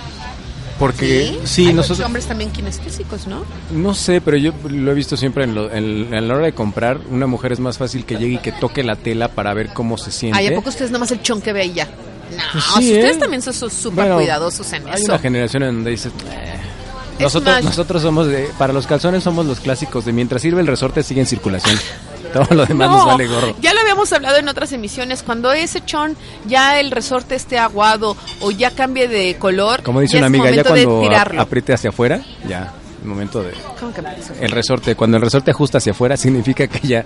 Porque 0.78 1.38
sí, 1.44 1.68
Hay 1.68 1.74
nosotros... 1.74 2.06
hombres 2.06 2.26
también 2.26 2.50
kinestésicos, 2.50 3.26
¿no? 3.26 3.44
No 3.70 3.94
sé, 3.94 4.20
pero 4.20 4.36
yo 4.36 4.52
lo 4.68 4.90
he 4.90 4.94
visto 4.94 5.16
siempre 5.16 5.44
en, 5.44 5.56
en, 5.56 6.28
la 6.28 6.34
hora 6.34 6.46
de 6.46 6.52
comprar. 6.52 6.98
Una 7.10 7.26
mujer 7.26 7.52
es 7.52 7.60
más 7.60 7.78
fácil 7.78 8.04
que 8.04 8.16
llegue 8.16 8.34
y 8.34 8.38
que 8.38 8.52
toque 8.52 8.82
la 8.82 8.96
tela 8.96 9.28
para 9.28 9.54
ver 9.54 9.72
cómo 9.72 9.96
se 9.98 10.10
siente. 10.10 10.38
Ay, 10.38 10.48
¿a 10.48 10.54
poco 10.54 10.70
ustedes 10.70 10.90
nomás 10.90 11.10
el 11.12 11.22
chon 11.22 11.40
que 11.40 11.52
ve 11.52 11.66
y 11.66 11.74
ya? 11.74 11.86
No, 11.86 12.42
pues 12.52 12.64
ustedes 12.68 13.16
¿eh? 13.16 13.18
también 13.18 13.42
son 13.42 13.70
súper 13.70 14.12
cuidadosos 14.12 14.72
en 14.72 14.88
eso. 14.88 14.94
Hay 14.94 15.02
una 15.04 15.18
generación 15.18 15.62
en 15.64 15.74
donde 15.76 15.90
dices... 15.90 16.12
Eh". 16.30 16.52
Nosotros, 17.20 17.62
nosotros 17.62 18.02
somos 18.02 18.26
de, 18.26 18.50
para 18.58 18.72
los 18.72 18.86
calzones 18.86 19.22
somos 19.22 19.46
los 19.46 19.60
clásicos 19.60 20.04
de 20.04 20.12
mientras 20.12 20.42
sirve 20.42 20.60
el 20.60 20.66
resorte 20.66 21.02
sigue 21.02 21.20
en 21.20 21.26
circulación. 21.26 21.78
Todo 22.32 22.54
lo 22.54 22.66
demás 22.66 22.90
nos 22.90 23.06
vale 23.06 23.26
gorro. 23.26 23.54
Ya 23.60 23.74
lo 23.74 23.80
habíamos 23.80 24.12
hablado 24.12 24.36
en 24.38 24.48
otras 24.48 24.72
emisiones. 24.72 25.22
Cuando 25.22 25.52
ese 25.52 25.84
chon 25.84 26.16
ya 26.46 26.80
el 26.80 26.90
resorte 26.90 27.34
esté 27.34 27.58
aguado 27.58 28.16
o 28.40 28.50
ya 28.50 28.70
cambie 28.70 29.08
de 29.08 29.36
color. 29.38 29.82
Como 29.82 30.00
dice 30.00 30.18
una 30.18 30.26
amiga, 30.26 30.50
ya 30.50 30.64
cuando 30.64 31.08
apriete 31.38 31.72
hacia 31.72 31.90
afuera, 31.90 32.22
ya, 32.48 32.72
el 33.02 33.08
momento 33.08 33.42
de. 33.42 33.52
¿Cómo 33.78 33.92
que 33.92 34.02
El 34.40 34.50
resorte, 34.50 34.94
cuando 34.94 35.16
el 35.16 35.22
resorte 35.22 35.50
ajusta 35.50 35.78
hacia 35.78 35.92
afuera, 35.92 36.16
significa 36.16 36.66
que 36.66 36.86
ya. 36.86 37.04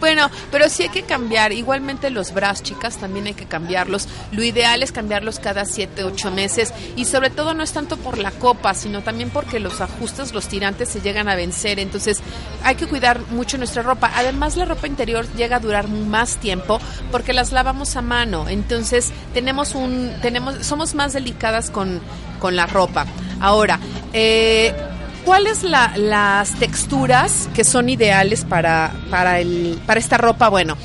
Bueno, 0.00 0.30
pero 0.50 0.68
sí 0.68 0.84
hay 0.84 0.88
que 0.90 1.02
cambiar. 1.02 1.52
Igualmente 1.52 2.10
los 2.10 2.32
bras, 2.32 2.62
chicas, 2.62 2.98
también 2.98 3.26
hay 3.26 3.34
que 3.34 3.46
cambiarlos. 3.46 4.08
Lo 4.32 4.42
ideal 4.42 4.82
es 4.82 4.92
cambiarlos 4.92 5.38
cada 5.38 5.64
7, 5.64 6.04
8 6.04 6.30
meses. 6.30 6.72
Y 6.96 7.06
sobre 7.06 7.30
todo 7.30 7.54
no 7.54 7.62
es 7.62 7.72
tanto 7.72 7.96
por 7.96 8.18
la 8.18 8.30
copa, 8.30 8.74
sino 8.74 9.02
también 9.02 9.30
porque 9.30 9.60
los 9.60 9.80
ajustes, 9.80 10.32
los 10.32 10.48
tirantes 10.48 10.90
se 10.90 11.00
llegan 11.00 11.28
a 11.28 11.36
vencer. 11.36 11.78
Entonces 11.78 12.20
hay 12.62 12.74
que 12.74 12.86
cuidar 12.86 13.20
mucho 13.30 13.58
nuestra 13.58 13.82
ropa. 13.82 14.10
Además 14.14 14.56
la 14.56 14.64
ropa 14.64 14.86
interior 14.86 15.26
llega 15.34 15.56
a 15.56 15.60
durar 15.60 15.88
más 15.88 16.36
tiempo 16.36 16.78
porque 17.10 17.32
las 17.32 17.52
lavamos 17.52 17.96
a 17.96 18.02
mano. 18.02 18.48
Entonces 18.48 19.12
tenemos 19.32 19.74
un, 19.74 20.12
tenemos, 20.20 20.66
somos 20.66 20.94
más 20.94 21.12
delicadas 21.12 21.70
con, 21.70 22.00
con 22.38 22.56
la 22.56 22.66
ropa. 22.66 23.06
Ahora, 23.40 23.78
eh, 24.12 24.74
¿cuáles 25.26 25.64
la, 25.64 25.92
las 25.96 26.52
texturas 26.52 27.48
que 27.52 27.64
son 27.64 27.88
ideales 27.88 28.44
para, 28.44 28.94
para, 29.10 29.40
el, 29.40 29.78
para 29.84 29.98
esta 29.98 30.16
ropa? 30.16 30.48
Bueno, 30.48 30.78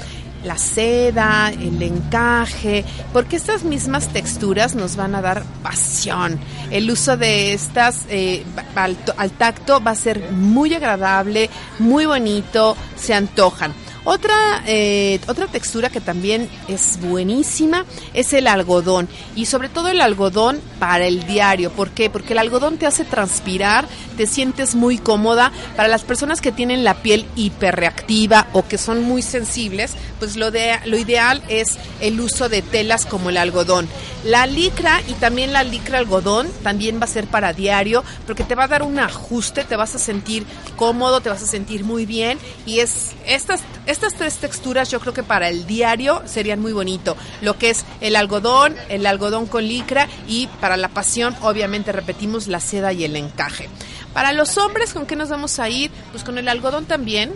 la 0.44 0.58
seda, 0.58 1.52
el 1.52 1.82
encaje, 1.82 2.84
porque 3.14 3.36
estas 3.36 3.64
mismas 3.64 4.08
texturas 4.08 4.74
nos 4.74 4.96
van 4.96 5.14
a 5.14 5.22
dar 5.22 5.44
pasión. 5.62 6.40
El 6.72 6.90
uso 6.90 7.16
de 7.18 7.54
estas 7.54 8.06
eh, 8.10 8.44
al, 8.76 8.98
al, 9.16 9.32
tacto 9.32 9.82
va 9.82 9.92
a 9.92 9.96
ser 9.96 10.32
muy 10.32 10.74
agradable, 10.74 11.50
muy 11.78 12.08
bonito, 12.08 12.76
se 12.98 13.14
antojan. 13.14 13.74
Otra, 14.04 14.64
eh, 14.66 15.20
otra 15.28 15.46
textura 15.46 15.92
que 15.92 16.02
también 16.02 16.50
es 16.68 17.00
buenísima 17.02 17.86
es 18.16 18.34
el 18.34 18.48
algodón 18.48 19.08
y 19.36 19.46
sobre 19.46 19.70
todo 19.70 19.90
el 19.90 20.02
algodón 20.02 20.60
para 20.80 21.06
el 21.06 21.28
diario. 21.28 21.72
¿Por 21.72 21.92
qué? 21.92 22.10
Porque 22.10 22.34
el 22.34 22.40
algodón 22.40 22.78
te 22.78 22.88
hace 22.88 23.06
transpirar, 23.06 23.88
te 24.18 24.26
sientes 24.26 24.74
muy 24.74 24.98
cómoda. 24.98 25.52
Para 25.76 25.88
las 25.88 26.02
personas 26.02 26.42
que 26.42 26.52
tienen 26.52 26.84
la 26.84 26.96
piel 26.96 27.28
hiperreactiva 27.36 28.48
o 28.54 28.68
que 28.68 28.80
son 28.80 29.04
muy 29.04 29.22
sensibles, 29.22 29.92
pues 30.18 30.36
lo, 30.36 30.50
de, 30.50 30.80
lo 30.86 30.98
ideal 30.98 31.44
es 31.48 31.78
el 32.00 32.20
uso 32.20 32.50
de 32.50 32.64
telas 32.64 33.06
como 33.06 33.30
el 33.30 33.38
algodón. 33.38 33.88
La 34.24 34.46
licra 34.46 35.02
y 35.08 35.14
también 35.14 35.52
la 35.52 35.64
licra 35.64 35.98
algodón 35.98 36.48
también 36.62 37.00
va 37.00 37.06
a 37.06 37.08
ser 37.08 37.26
para 37.26 37.54
diario 37.54 38.04
porque 38.28 38.44
te 38.44 38.54
va 38.54 38.66
a 38.66 38.68
dar 38.68 38.84
un 38.84 39.00
ajuste, 39.00 39.64
te 39.64 39.76
vas 39.76 39.96
a 39.96 40.00
sentir 40.00 40.46
cómodo, 40.76 41.22
te 41.22 41.30
vas 41.30 41.42
a 41.42 41.48
sentir 41.48 41.84
muy 41.84 42.06
bien 42.06 42.38
y 42.68 42.80
es 42.80 43.14
estas 43.26 43.62
estas 43.88 44.14
tres 44.14 44.36
texturas 44.36 44.92
yo 44.92 45.00
creo 45.00 45.14
que 45.14 45.24
para 45.24 45.50
el 45.50 45.66
diario 45.66 46.22
serían 46.26 46.60
muy 46.60 46.72
bonito. 46.72 47.18
Lo 47.42 47.58
que 47.58 47.72
es 47.72 47.84
el 48.00 48.16
algodón, 48.16 48.76
el 48.90 49.08
algodón 49.08 49.48
con 49.48 49.68
licra 49.68 50.08
y 50.28 50.48
para 50.60 50.78
la 50.78 50.90
pasión 50.90 51.36
obviamente 51.42 51.92
repetimos 51.92 52.48
la 52.48 52.60
seda 52.60 52.94
y 52.94 53.04
el 53.04 53.16
encaje. 53.16 53.70
Para 54.14 54.34
los 54.34 54.58
hombres, 54.58 54.94
¿con 54.94 55.08
qué 55.08 55.16
nos 55.16 55.30
vamos 55.30 55.58
a 55.58 55.68
ir? 55.70 55.90
Pues 56.12 56.24
con 56.24 56.38
el 56.38 56.48
algodón 56.48 56.86
también, 56.86 57.34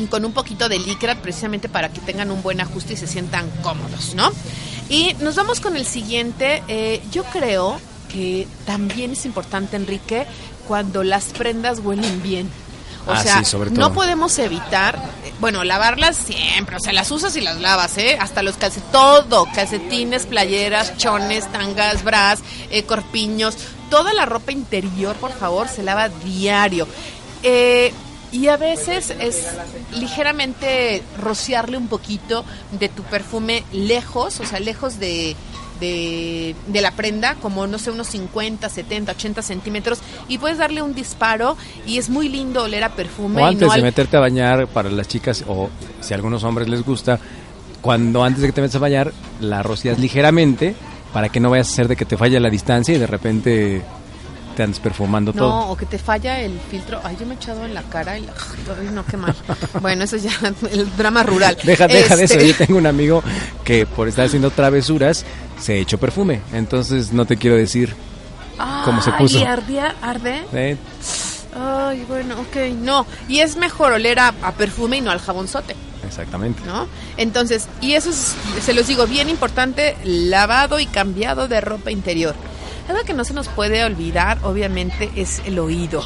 y 0.00 0.06
con 0.06 0.24
un 0.24 0.32
poquito 0.32 0.68
de 0.68 0.78
licra 0.78 1.14
precisamente 1.16 1.68
para 1.68 1.90
que 1.90 2.00
tengan 2.00 2.30
un 2.30 2.42
buen 2.42 2.60
ajuste 2.60 2.94
y 2.94 2.96
se 2.96 3.06
sientan 3.06 3.48
cómodos, 3.62 4.14
¿no? 4.14 4.32
Y 4.90 5.14
nos 5.20 5.36
vamos 5.36 5.60
con 5.60 5.76
el 5.76 5.86
siguiente. 5.86 6.62
Eh, 6.68 7.00
yo 7.12 7.22
creo 7.24 7.80
que 8.12 8.46
también 8.66 9.12
es 9.12 9.24
importante, 9.24 9.76
Enrique, 9.76 10.26
cuando 10.66 11.04
las 11.04 11.26
prendas 11.26 11.78
huelen 11.78 12.22
bien. 12.22 12.50
O 13.06 13.12
ah, 13.12 13.22
sea, 13.22 13.42
no 13.70 13.94
podemos 13.94 14.38
evitar, 14.38 15.00
bueno, 15.40 15.64
lavarlas 15.64 16.16
siempre, 16.16 16.76
o 16.76 16.80
sea, 16.80 16.92
las 16.92 17.10
usas 17.10 17.34
y 17.34 17.40
las 17.40 17.58
lavas, 17.58 17.96
¿eh? 17.96 18.18
Hasta 18.20 18.42
los 18.42 18.56
calcetines, 18.56 18.92
todo, 18.92 19.46
calcetines, 19.54 20.26
playeras, 20.26 20.98
chones, 20.98 21.50
tangas, 21.50 22.04
bras, 22.04 22.40
eh, 22.70 22.82
corpiños, 22.82 23.56
toda 23.88 24.12
la 24.12 24.26
ropa 24.26 24.52
interior, 24.52 25.16
por 25.16 25.32
favor, 25.32 25.68
se 25.68 25.82
lava 25.82 26.10
diario. 26.10 26.86
Eh, 27.42 27.94
y 28.32 28.48
a 28.48 28.56
veces 28.56 29.14
es 29.20 29.46
ligeramente 29.92 31.02
rociarle 31.20 31.76
un 31.76 31.88
poquito 31.88 32.44
de 32.78 32.88
tu 32.88 33.02
perfume 33.02 33.64
lejos, 33.72 34.40
o 34.40 34.46
sea, 34.46 34.60
lejos 34.60 34.98
de, 34.98 35.36
de, 35.80 36.54
la 36.80 36.92
prenda, 36.92 37.34
como 37.36 37.66
no 37.66 37.78
sé, 37.78 37.90
unos 37.90 38.08
50, 38.08 38.68
70, 38.68 39.12
80 39.12 39.42
centímetros, 39.42 39.98
y 40.28 40.38
puedes 40.38 40.58
darle 40.58 40.82
un 40.82 40.94
disparo 40.94 41.56
y 41.86 41.98
es 41.98 42.08
muy 42.08 42.28
lindo 42.28 42.64
oler 42.64 42.84
a 42.84 42.90
perfume. 42.90 43.42
O 43.42 43.46
antes 43.46 43.72
de 43.72 43.82
meterte 43.82 44.16
a 44.16 44.20
bañar 44.20 44.66
para 44.68 44.90
las 44.90 45.08
chicas, 45.08 45.44
o 45.48 45.70
si 46.00 46.12
a 46.12 46.16
algunos 46.16 46.44
hombres 46.44 46.68
les 46.68 46.84
gusta, 46.84 47.18
cuando 47.80 48.22
antes 48.22 48.42
de 48.42 48.48
que 48.48 48.52
te 48.52 48.60
metas 48.60 48.76
a 48.76 48.80
bañar, 48.80 49.12
la 49.40 49.62
rocias 49.62 49.98
ligeramente 49.98 50.74
para 51.12 51.28
que 51.28 51.40
no 51.40 51.50
vayas 51.50 51.68
a 51.68 51.72
hacer 51.72 51.88
de 51.88 51.96
que 51.96 52.04
te 52.04 52.16
falle 52.16 52.38
la 52.38 52.50
distancia 52.50 52.94
y 52.94 52.98
de 52.98 53.06
repente 53.06 53.82
te 54.60 54.64
andes 54.64 54.78
perfumando 54.78 55.32
todo. 55.32 55.48
No, 55.48 55.70
o 55.70 55.76
que 55.76 55.86
te 55.86 55.96
falla 55.96 56.38
el 56.38 56.60
filtro. 56.70 57.00
Ay, 57.02 57.16
yo 57.18 57.24
me 57.24 57.32
he 57.32 57.36
echado 57.38 57.64
en 57.64 57.72
la 57.72 57.82
cara 57.84 58.18
y 58.18 58.26
la... 58.26 58.34
Ay, 58.78 58.90
no, 58.92 59.06
qué 59.06 59.16
mal. 59.16 59.34
bueno, 59.80 60.04
eso 60.04 60.18
ya 60.18 60.32
el 60.70 60.94
drama 60.98 61.22
rural. 61.22 61.56
Deja, 61.64 61.88
deja 61.88 62.14
de 62.14 62.24
eso. 62.24 62.34
Este, 62.34 62.48
Yo 62.48 62.54
tengo 62.54 62.76
un 62.76 62.86
amigo 62.86 63.22
que 63.64 63.86
por 63.86 64.06
estar 64.06 64.26
haciendo 64.26 64.50
travesuras 64.50 65.24
se 65.58 65.80
echó 65.80 65.96
perfume. 65.96 66.42
Entonces 66.52 67.10
no 67.10 67.24
te 67.24 67.38
quiero 67.38 67.56
decir 67.56 67.94
cómo 68.84 69.00
se 69.00 69.12
puso. 69.12 69.38
¿y 69.38 69.44
ardía, 69.44 69.94
arde? 70.02 70.42
¿eh? 70.52 70.76
Ay, 71.58 72.04
bueno, 72.06 72.34
ok. 72.40 72.74
No, 72.82 73.06
y 73.28 73.38
es 73.38 73.56
mejor 73.56 73.92
oler 73.92 74.18
a, 74.18 74.34
a 74.42 74.52
perfume 74.52 74.98
y 74.98 75.00
no 75.00 75.10
al 75.10 75.20
jabonzote. 75.20 75.74
Exactamente. 76.06 76.60
¿no? 76.66 76.86
Entonces, 77.16 77.66
y 77.80 77.94
eso 77.94 78.10
es, 78.10 78.34
se 78.62 78.74
los 78.74 78.86
digo, 78.86 79.06
bien 79.06 79.30
importante, 79.30 79.96
lavado 80.04 80.80
y 80.80 80.84
cambiado 80.84 81.48
de 81.48 81.62
ropa 81.62 81.90
interior. 81.90 82.34
Algo 82.90 83.04
que 83.04 83.14
no 83.14 83.24
se 83.24 83.34
nos 83.34 83.46
puede 83.46 83.84
olvidar, 83.84 84.38
obviamente, 84.42 85.12
es 85.14 85.42
el 85.46 85.60
oído. 85.60 86.02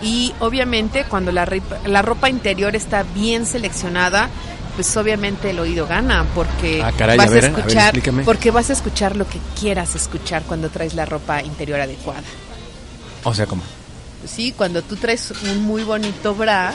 Y 0.00 0.32
obviamente 0.38 1.04
cuando 1.04 1.32
la, 1.32 1.44
la 1.86 2.02
ropa 2.02 2.30
interior 2.30 2.76
está 2.76 3.02
bien 3.02 3.46
seleccionada, 3.46 4.30
pues 4.76 4.96
obviamente 4.96 5.50
el 5.50 5.58
oído 5.58 5.88
gana, 5.88 6.24
porque 6.32 6.82
Ah, 6.84 6.92
caray, 6.96 7.18
vas 7.18 7.26
a 7.26 7.30
ver, 7.30 7.44
a 7.44 7.48
a 7.48 7.50
ver, 7.50 7.58
escuchar, 7.58 8.24
porque 8.24 8.52
vas 8.52 8.70
a 8.70 8.74
escuchar 8.74 9.16
lo 9.16 9.26
que 9.26 9.40
quieras 9.58 9.96
escuchar 9.96 10.44
cuando 10.44 10.70
traes 10.70 10.94
la 10.94 11.04
ropa 11.04 11.42
interior 11.42 11.80
adecuada. 11.80 12.22
O 13.24 13.34
sea, 13.34 13.46
¿cómo? 13.46 13.62
Sí, 14.24 14.54
cuando 14.56 14.82
tú 14.82 14.94
traes 14.94 15.32
un 15.32 15.64
muy 15.64 15.82
bonito 15.82 16.34
bra, 16.36 16.72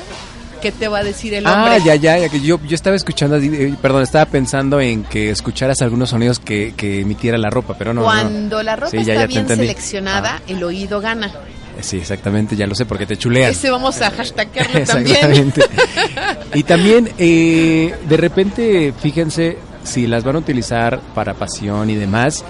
¿qué 0.65 0.71
te 0.71 0.87
va 0.87 0.97
a 0.97 1.03
decir 1.03 1.31
el 1.35 1.45
hombre? 1.45 1.75
Ah, 1.75 1.77
ya, 1.77 1.93
ya, 1.93 2.17
ya, 2.17 2.27
que 2.27 2.41
yo, 2.41 2.59
yo 2.67 2.73
estaba 2.73 2.95
escuchando, 2.95 3.37
eh, 3.37 3.75
perdón, 3.79 4.01
estaba 4.01 4.25
pensando 4.25 4.81
en 4.81 5.03
que 5.03 5.29
escucharas 5.29 5.79
algunos 5.83 6.09
sonidos 6.09 6.39
que, 6.39 6.73
que 6.75 7.01
emitiera 7.01 7.37
la 7.37 7.51
ropa, 7.51 7.75
pero 7.77 7.93
no. 7.93 8.01
no. 8.01 8.07
Cuando 8.07 8.63
la 8.63 8.75
ropa 8.75 8.89
Sí, 8.89 8.97
ya, 9.03 9.13
está 9.13 9.13
ya 9.13 9.27
te 9.27 9.27
bien 9.27 9.47
seleccionada, 9.47 10.41
el 10.47 10.63
oído 10.63 11.01
gana. 11.01 11.31
Ah, 11.31 11.83
sí, 11.83 11.97
exactamente, 11.97 12.55
ya 12.55 12.65
lo 12.65 12.73
sé, 12.73 12.87
porque 12.87 13.05
te 13.05 13.15
chulean. 13.15 13.51
Ese 13.51 13.69
vamos 13.69 14.01
a 14.01 14.09
hashtaggearlo 14.09 14.83
también. 14.85 15.17
Exactamente. 15.17 15.61
y 16.55 16.63
también, 16.63 17.11
eh, 17.19 17.93
de 18.09 18.17
repente, 18.17 18.91
fíjense, 18.99 19.59
si 19.83 20.07
las 20.07 20.23
van 20.23 20.37
a 20.37 20.39
utilizar 20.39 20.99
para 21.13 21.35
pasión 21.35 21.91
y 21.91 21.95
demás, 21.95 22.43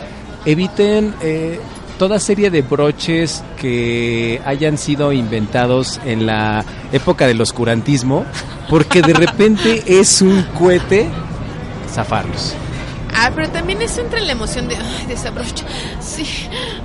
eviten 0.46 1.14
eh, 1.22 1.60
toda 1.98 2.20
serie 2.20 2.50
de 2.50 2.62
broches 2.62 3.44
que 3.60 4.42
hayan 4.46 4.78
sido 4.78 5.12
inventados 5.14 6.00
en 6.06 6.26
la 6.26 6.66
época 6.92 7.28
del 7.28 7.42
oscurantismo, 7.42 8.26
porque 8.70 9.02
de 9.02 9.14
repente 9.14 9.84
es 9.88 10.22
un 10.22 10.44
cohete 10.58 11.10
zafarlos. 11.90 12.56
Ah, 13.26 13.32
pero 13.34 13.50
también 13.50 13.82
eso 13.82 14.02
entra 14.02 14.20
en 14.20 14.28
la 14.28 14.34
emoción 14.34 14.68
de, 14.68 14.76
ay, 14.76 15.06
de 15.08 15.14
esa 15.16 15.32
brocha. 15.32 15.66
Sí. 16.00 16.26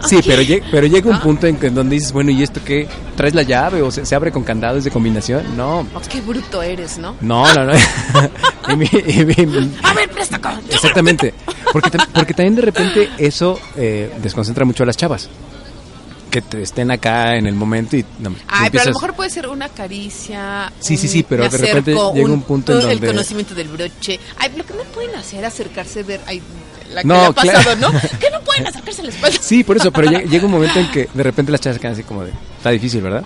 Sí, 0.08 0.20
pero, 0.26 0.40
lleg- 0.42 0.62
pero 0.70 0.86
llega 0.86 1.10
un 1.10 1.16
Ah. 1.16 1.22
punto 1.22 1.46
en, 1.46 1.56
que- 1.56 1.66
en 1.66 1.74
donde 1.74 1.96
dices, 1.96 2.12
bueno, 2.12 2.30
¿y 2.30 2.42
esto 2.42 2.60
qué? 2.64 2.88
¿Traes 3.16 3.34
la 3.34 3.42
llave 3.42 3.82
o 3.82 3.90
se, 3.90 4.06
se 4.06 4.14
abre 4.14 4.32
con 4.32 4.42
candados 4.42 4.84
de 4.84 4.90
combinación? 4.90 5.56
No, 5.56 5.80
Oh, 5.94 6.00
qué 6.10 6.20
bruto 6.22 6.62
eres, 6.62 6.96
¿no? 6.98 7.14
no, 7.20 7.44
no, 7.54 7.64
no. 7.66 7.72
Y 8.72 8.76
mi- 8.76 8.88
y 8.92 9.24
mi- 9.46 9.70
A 9.82 9.92
ver, 9.94 10.08
presta. 10.10 10.40
Exactamente. 10.70 11.34
Porque, 11.72 11.90
porque 12.14 12.34
también 12.34 12.56
de 12.56 12.62
repente 12.62 13.10
eso 13.18 13.60
eh, 13.76 14.10
desconcentra 14.22 14.64
mucho 14.64 14.82
a 14.82 14.86
las 14.86 14.96
chavas. 14.96 15.28
Que 16.30 16.40
te 16.42 16.62
estén 16.62 16.90
acá 16.90 17.36
en 17.36 17.46
el 17.46 17.54
momento 17.54 17.96
y 17.96 18.04
no, 18.20 18.34
Ay, 18.46 18.70
pero 18.70 18.82
a 18.84 18.86
lo 18.86 18.92
mejor 18.92 19.14
puede 19.14 19.30
ser 19.30 19.48
una 19.48 19.68
caricia. 19.68 20.72
Sí, 20.78 20.96
sí, 20.96 21.08
sí, 21.08 21.24
pero 21.28 21.48
de 21.48 21.58
repente 21.58 21.90
llega 21.92 22.30
un 22.32 22.42
punto 22.42 22.72
en 22.72 22.78
todo 22.80 22.90
El 22.90 22.98
donde- 22.98 23.06
conocimiento 23.08 23.54
del 23.54 23.68
broche. 23.68 24.20
Ay, 24.38 24.52
lo 24.56 24.64
que 24.64 24.74
no 24.74 24.82
pueden 24.84 25.14
hacer 25.16 25.44
acercarse, 25.44 26.02
ver. 26.04 26.20
Ay, 26.26 26.40
la 26.92 27.02
que 27.02 27.08
No, 27.08 27.14
le 27.14 27.26
ha 27.26 27.32
claro. 27.32 27.58
pasado, 27.58 27.76
¿no? 27.76 27.90
Que 28.20 28.30
no 28.30 28.40
pueden 28.42 28.66
acercarse 28.66 29.00
a 29.00 29.04
la 29.04 29.10
espalda. 29.10 29.38
Sí, 29.40 29.64
por 29.64 29.76
eso, 29.76 29.90
pero 29.90 30.10
llega, 30.10 30.22
llega 30.24 30.44
un 30.46 30.52
momento 30.52 30.78
en 30.78 30.90
que 30.90 31.08
de 31.12 31.22
repente 31.22 31.50
las 31.52 31.60
chavas 31.60 31.78
quedan 31.80 31.94
así 31.94 32.02
como 32.04 32.24
de... 32.24 32.30
Está 32.58 32.70
difícil, 32.70 33.00
¿verdad? 33.02 33.24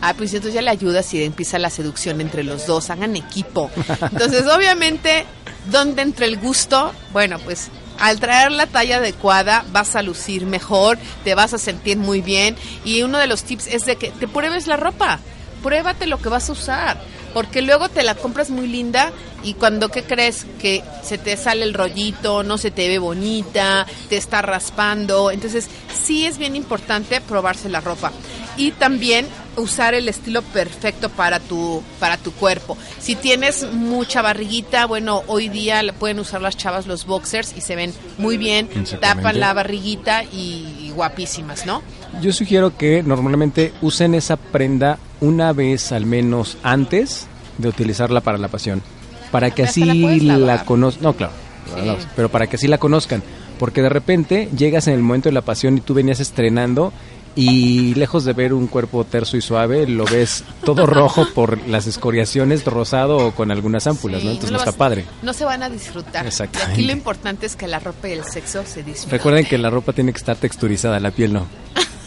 Ah, 0.00 0.12
pues 0.16 0.32
entonces 0.34 0.54
ya 0.54 0.60
le 0.62 0.70
ayudas 0.70 1.14
y 1.14 1.22
empieza 1.24 1.58
la 1.58 1.70
seducción 1.70 2.20
entre 2.20 2.42
los 2.44 2.66
dos, 2.66 2.90
hagan 2.90 3.16
equipo. 3.16 3.70
Entonces, 4.12 4.44
obviamente, 4.46 5.24
¿dónde 5.70 6.02
entra 6.02 6.26
el 6.26 6.36
gusto? 6.36 6.92
Bueno, 7.12 7.38
pues 7.38 7.68
al 7.98 8.20
traer 8.20 8.52
la 8.52 8.66
talla 8.66 8.96
adecuada 8.96 9.64
vas 9.72 9.96
a 9.96 10.02
lucir 10.02 10.46
mejor, 10.46 10.98
te 11.22 11.34
vas 11.34 11.54
a 11.54 11.58
sentir 11.58 11.96
muy 11.96 12.20
bien. 12.20 12.56
Y 12.84 13.02
uno 13.02 13.18
de 13.18 13.26
los 13.26 13.44
tips 13.44 13.66
es 13.68 13.84
de 13.84 13.96
que 13.96 14.10
te 14.10 14.28
pruebes 14.28 14.66
la 14.66 14.76
ropa, 14.76 15.20
pruébate 15.62 16.06
lo 16.06 16.18
que 16.18 16.28
vas 16.28 16.48
a 16.48 16.52
usar, 16.52 17.00
porque 17.32 17.62
luego 17.62 17.88
te 17.88 18.02
la 18.02 18.14
compras 18.14 18.50
muy 18.50 18.68
linda 18.68 19.12
y 19.42 19.54
cuando 19.54 19.90
qué 19.90 20.02
crees 20.02 20.46
que 20.60 20.82
se 21.02 21.18
te 21.18 21.36
sale 21.36 21.64
el 21.64 21.74
rollito, 21.74 22.42
no 22.42 22.58
se 22.58 22.70
te 22.70 22.88
ve 22.88 22.98
bonita, 22.98 23.86
te 24.08 24.16
está 24.16 24.42
raspando, 24.42 25.30
entonces 25.30 25.68
sí 26.04 26.26
es 26.26 26.38
bien 26.38 26.56
importante 26.56 27.20
probarse 27.20 27.68
la 27.68 27.80
ropa. 27.80 28.12
Y 28.56 28.70
también 28.72 29.26
usar 29.56 29.94
el 29.94 30.08
estilo 30.08 30.42
perfecto 30.42 31.08
para 31.08 31.40
tu 31.40 31.82
para 32.00 32.16
tu 32.16 32.32
cuerpo. 32.32 32.76
Si 32.98 33.14
tienes 33.16 33.66
mucha 33.72 34.22
barriguita, 34.22 34.86
bueno, 34.86 35.22
hoy 35.26 35.48
día 35.48 35.82
pueden 35.98 36.18
usar 36.18 36.40
las 36.42 36.56
chavas 36.56 36.86
los 36.86 37.06
boxers 37.06 37.54
y 37.56 37.60
se 37.60 37.76
ven 37.76 37.92
muy 38.18 38.36
bien, 38.36 38.68
tapan 39.00 39.40
la 39.40 39.52
barriguita 39.54 40.24
y, 40.24 40.66
y 40.80 40.92
guapísimas, 40.94 41.66
¿no? 41.66 41.82
Yo 42.20 42.32
sugiero 42.32 42.76
que 42.76 43.02
normalmente 43.02 43.72
usen 43.82 44.14
esa 44.14 44.36
prenda 44.36 44.98
una 45.20 45.52
vez 45.52 45.92
al 45.92 46.06
menos 46.06 46.56
antes 46.62 47.26
de 47.58 47.68
utilizarla 47.68 48.20
para 48.20 48.38
la 48.38 48.48
pasión. 48.48 48.82
Para 49.30 49.50
que 49.50 49.64
así 49.64 49.84
la 50.20 50.38
la, 50.38 50.64
conozcan. 50.64 51.02
No, 51.02 51.12
claro, 51.14 51.32
Sí. 51.66 52.06
pero 52.14 52.28
para 52.28 52.46
que 52.46 52.56
así 52.56 52.68
la 52.68 52.78
conozcan. 52.78 53.22
Porque 53.58 53.82
de 53.82 53.88
repente 53.88 54.48
llegas 54.56 54.86
en 54.88 54.94
el 54.94 55.00
momento 55.00 55.28
de 55.28 55.32
la 55.32 55.40
pasión 55.42 55.78
y 55.78 55.80
tú 55.80 55.94
venías 55.94 56.20
estrenando 56.20 56.92
y 57.36 57.94
lejos 57.94 58.24
de 58.24 58.32
ver 58.32 58.52
un 58.52 58.66
cuerpo 58.66 59.04
terso 59.04 59.36
y 59.36 59.40
suave, 59.40 59.86
lo 59.86 60.04
ves 60.04 60.44
todo 60.64 60.86
rojo 60.86 61.26
por 61.34 61.66
las 61.68 61.86
escoriaciones, 61.86 62.64
rosado 62.64 63.16
o 63.16 63.32
con 63.32 63.50
algunas 63.50 63.86
ámpulas, 63.86 64.20
Sí, 64.20 64.26
¿no? 64.26 64.32
Entonces 64.32 64.52
no 64.52 64.58
está 64.58 64.72
padre. 64.72 65.04
No 65.22 65.32
se 65.32 65.44
van 65.44 65.62
a 65.62 65.68
disfrutar. 65.68 66.26
Exactamente. 66.26 66.72
Y 66.72 66.74
aquí 66.74 66.86
lo 66.86 66.92
importante 66.92 67.46
es 67.46 67.56
que 67.56 67.66
la 67.66 67.78
ropa 67.80 68.08
y 68.08 68.12
el 68.12 68.24
sexo 68.24 68.64
se 68.64 68.82
disfruten. 68.82 69.10
Recuerden 69.10 69.46
que 69.46 69.58
la 69.58 69.70
ropa 69.70 69.92
tiene 69.92 70.12
que 70.12 70.18
estar 70.18 70.36
texturizada, 70.36 71.00
la 71.00 71.10
piel 71.10 71.32
no. 71.32 71.46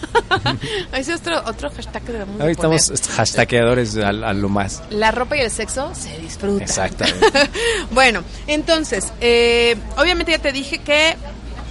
Ese 0.93 1.13
es 1.13 1.21
otro, 1.21 1.41
otro 1.45 1.69
hashtag 1.71 2.03
que 2.03 2.11
debemos 2.11 2.37
de 2.37 2.43
Ahí 2.43 2.51
estamos 2.51 2.91
hashtagueadores 3.15 3.97
a, 3.97 4.09
a 4.09 4.33
lo 4.33 4.49
más. 4.49 4.83
La 4.89 5.11
ropa 5.11 5.35
y 5.37 5.41
el 5.41 5.51
sexo 5.51 5.93
se 5.93 6.17
disfrutan. 6.19 6.61
Exactamente. 6.61 7.27
bueno, 7.91 8.23
entonces, 8.47 9.11
eh, 9.21 9.75
obviamente 9.97 10.31
ya 10.31 10.39
te 10.39 10.51
dije 10.51 10.79
que, 10.79 11.15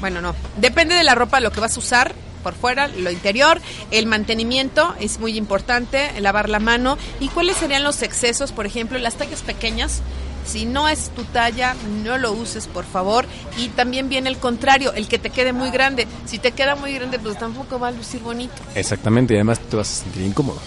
bueno, 0.00 0.20
no, 0.20 0.34
depende 0.58 0.94
de 0.94 1.04
la 1.04 1.14
ropa 1.14 1.40
lo 1.40 1.50
que 1.50 1.60
vas 1.60 1.76
a 1.76 1.80
usar 1.80 2.25
por 2.46 2.54
fuera, 2.54 2.86
lo 2.86 3.10
interior, 3.10 3.60
el 3.90 4.06
mantenimiento 4.06 4.94
es 5.00 5.18
muy 5.18 5.36
importante, 5.36 6.12
lavar 6.20 6.48
la 6.48 6.60
mano 6.60 6.96
y 7.18 7.26
cuáles 7.26 7.56
serían 7.56 7.82
los 7.82 8.02
excesos, 8.02 8.52
por 8.52 8.66
ejemplo, 8.66 9.00
las 9.00 9.16
tallas 9.16 9.42
pequeñas. 9.42 10.00
Si 10.46 10.64
no 10.64 10.88
es 10.88 11.10
tu 11.10 11.24
talla, 11.24 11.74
no 12.04 12.18
lo 12.18 12.30
uses, 12.30 12.68
por 12.68 12.84
favor. 12.84 13.26
Y 13.58 13.70
también 13.70 14.08
viene 14.08 14.30
el 14.30 14.36
contrario, 14.36 14.92
el 14.92 15.08
que 15.08 15.18
te 15.18 15.30
quede 15.30 15.52
muy 15.52 15.70
grande. 15.70 16.06
Si 16.24 16.38
te 16.38 16.52
queda 16.52 16.76
muy 16.76 16.94
grande, 16.94 17.18
pues 17.18 17.36
tampoco 17.36 17.80
va 17.80 17.88
a 17.88 17.90
lucir 17.90 18.20
bonito. 18.20 18.54
Exactamente, 18.76 19.34
y 19.34 19.38
además 19.38 19.58
te 19.58 19.74
vas 19.74 19.90
a 19.90 20.04
sentir 20.04 20.22
incómodo. 20.22 20.60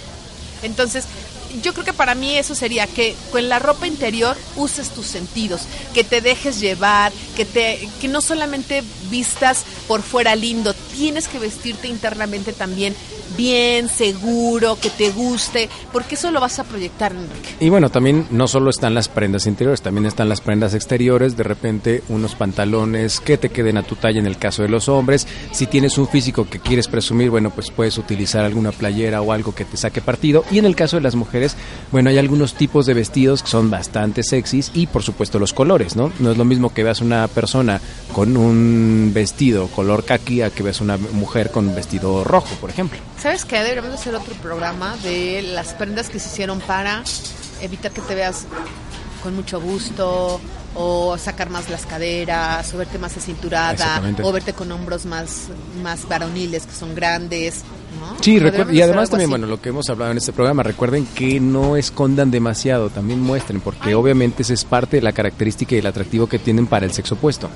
Entonces, 0.63 1.05
yo 1.61 1.73
creo 1.73 1.85
que 1.85 1.93
para 1.93 2.15
mí 2.15 2.37
eso 2.37 2.55
sería 2.55 2.87
que 2.87 3.15
con 3.31 3.49
la 3.49 3.59
ropa 3.59 3.87
interior 3.87 4.37
uses 4.55 4.89
tus 4.89 5.05
sentidos, 5.05 5.61
que 5.93 6.03
te 6.03 6.21
dejes 6.21 6.59
llevar, 6.59 7.11
que 7.35 7.45
te 7.45 7.87
que 8.01 8.07
no 8.07 8.21
solamente 8.21 8.83
vistas 9.09 9.63
por 9.87 10.01
fuera 10.01 10.35
lindo, 10.35 10.73
tienes 10.95 11.27
que 11.27 11.39
vestirte 11.39 11.87
internamente 11.87 12.53
también 12.53 12.95
bien, 13.37 13.87
seguro, 13.87 14.77
que 14.81 14.89
te 14.89 15.11
guste, 15.11 15.69
porque 15.93 16.15
eso 16.15 16.31
lo 16.31 16.41
vas 16.41 16.59
a 16.59 16.63
proyectar. 16.63 17.13
Y 17.59 17.69
bueno, 17.69 17.89
también 17.89 18.27
no 18.31 18.47
solo 18.47 18.69
están 18.69 18.93
las 18.93 19.07
prendas 19.07 19.47
interiores, 19.47 19.81
también 19.81 20.05
están 20.05 20.27
las 20.27 20.41
prendas 20.41 20.73
exteriores, 20.73 21.37
de 21.37 21.43
repente 21.43 22.03
unos 22.09 22.35
pantalones 22.35 23.19
que 23.19 23.37
te 23.37 23.49
queden 23.49 23.77
a 23.77 23.83
tu 23.83 23.95
talla 23.95 24.19
en 24.19 24.25
el 24.25 24.37
caso 24.37 24.61
de 24.61 24.69
los 24.69 24.89
hombres. 24.89 25.27
Si 25.51 25.67
tienes 25.67 25.97
un 25.97 26.07
físico 26.07 26.49
que 26.49 26.59
quieres 26.59 26.87
presumir, 26.87 27.29
bueno, 27.29 27.49
pues 27.49 27.71
puedes 27.71 27.97
utilizar 27.97 28.43
alguna 28.43 28.71
playera 28.71 29.21
o 29.21 29.31
algo 29.31 29.55
que 29.55 29.65
te 29.65 29.77
saque 29.77 30.01
partido. 30.01 30.43
Y 30.51 30.59
en 30.59 30.65
el 30.65 30.75
caso 30.75 30.97
de 30.97 31.01
las 31.01 31.15
mujeres, 31.15 31.38
bueno, 31.91 32.09
hay 32.09 32.17
algunos 32.17 32.53
tipos 32.53 32.85
de 32.85 32.93
vestidos 32.93 33.43
que 33.43 33.49
son 33.49 33.69
bastante 33.69 34.23
sexys 34.23 34.71
y 34.73 34.87
por 34.87 35.03
supuesto 35.03 35.39
los 35.39 35.53
colores, 35.53 35.95
¿no? 35.95 36.11
No 36.19 36.31
es 36.31 36.37
lo 36.37 36.45
mismo 36.45 36.73
que 36.73 36.83
veas 36.83 37.01
una 37.01 37.27
persona 37.27 37.81
con 38.13 38.37
un 38.37 39.11
vestido 39.13 39.67
color 39.67 40.03
kaki 40.05 40.41
a 40.41 40.49
que 40.49 40.63
veas 40.63 40.81
una 40.81 40.97
mujer 40.97 41.51
con 41.51 41.67
un 41.67 41.75
vestido 41.75 42.23
rojo, 42.23 42.55
por 42.61 42.69
ejemplo. 42.69 42.99
¿Sabes 43.21 43.45
qué? 43.45 43.57
Deberíamos 43.57 43.93
hacer 43.93 44.15
otro 44.15 44.33
programa 44.35 44.97
de 44.97 45.41
las 45.41 45.73
prendas 45.73 46.09
que 46.09 46.19
se 46.19 46.29
hicieron 46.29 46.59
para 46.61 47.03
evitar 47.61 47.91
que 47.91 48.01
te 48.01 48.15
veas 48.15 48.45
con 49.23 49.35
mucho 49.35 49.59
gusto 49.59 50.39
o 50.75 51.17
sacar 51.17 51.49
más 51.49 51.69
las 51.69 51.85
caderas 51.85 52.73
o 52.73 52.77
verte 52.77 52.97
más 52.99 53.17
acinturada 53.17 54.01
o 54.23 54.31
verte 54.31 54.53
con 54.53 54.71
hombros 54.71 55.05
más 55.05 55.47
más 55.81 56.07
varoniles 56.07 56.65
que 56.65 56.73
son 56.73 56.95
grandes 56.95 57.63
Sí, 58.21 58.39
y 58.71 58.81
además 58.81 59.09
también, 59.09 59.29
bueno, 59.29 59.47
lo 59.47 59.61
que 59.61 59.69
hemos 59.69 59.89
hablado 59.89 60.11
en 60.11 60.17
este 60.17 60.33
programa, 60.33 60.63
recuerden 60.63 61.05
que 61.05 61.39
no 61.39 61.77
escondan 61.77 62.31
demasiado, 62.31 62.89
también 62.89 63.21
muestren, 63.21 63.61
porque 63.61 63.95
obviamente 63.95 64.43
esa 64.43 64.53
es 64.53 64.65
parte 64.65 64.97
de 64.97 65.01
la 65.01 65.13
característica 65.13 65.75
y 65.75 65.79
el 65.79 65.87
atractivo 65.87 66.27
que 66.27 66.39
tienen 66.39 66.67
para 66.67 66.85
el 66.85 66.91
sexo 66.91 67.15
opuesto. 67.15 67.49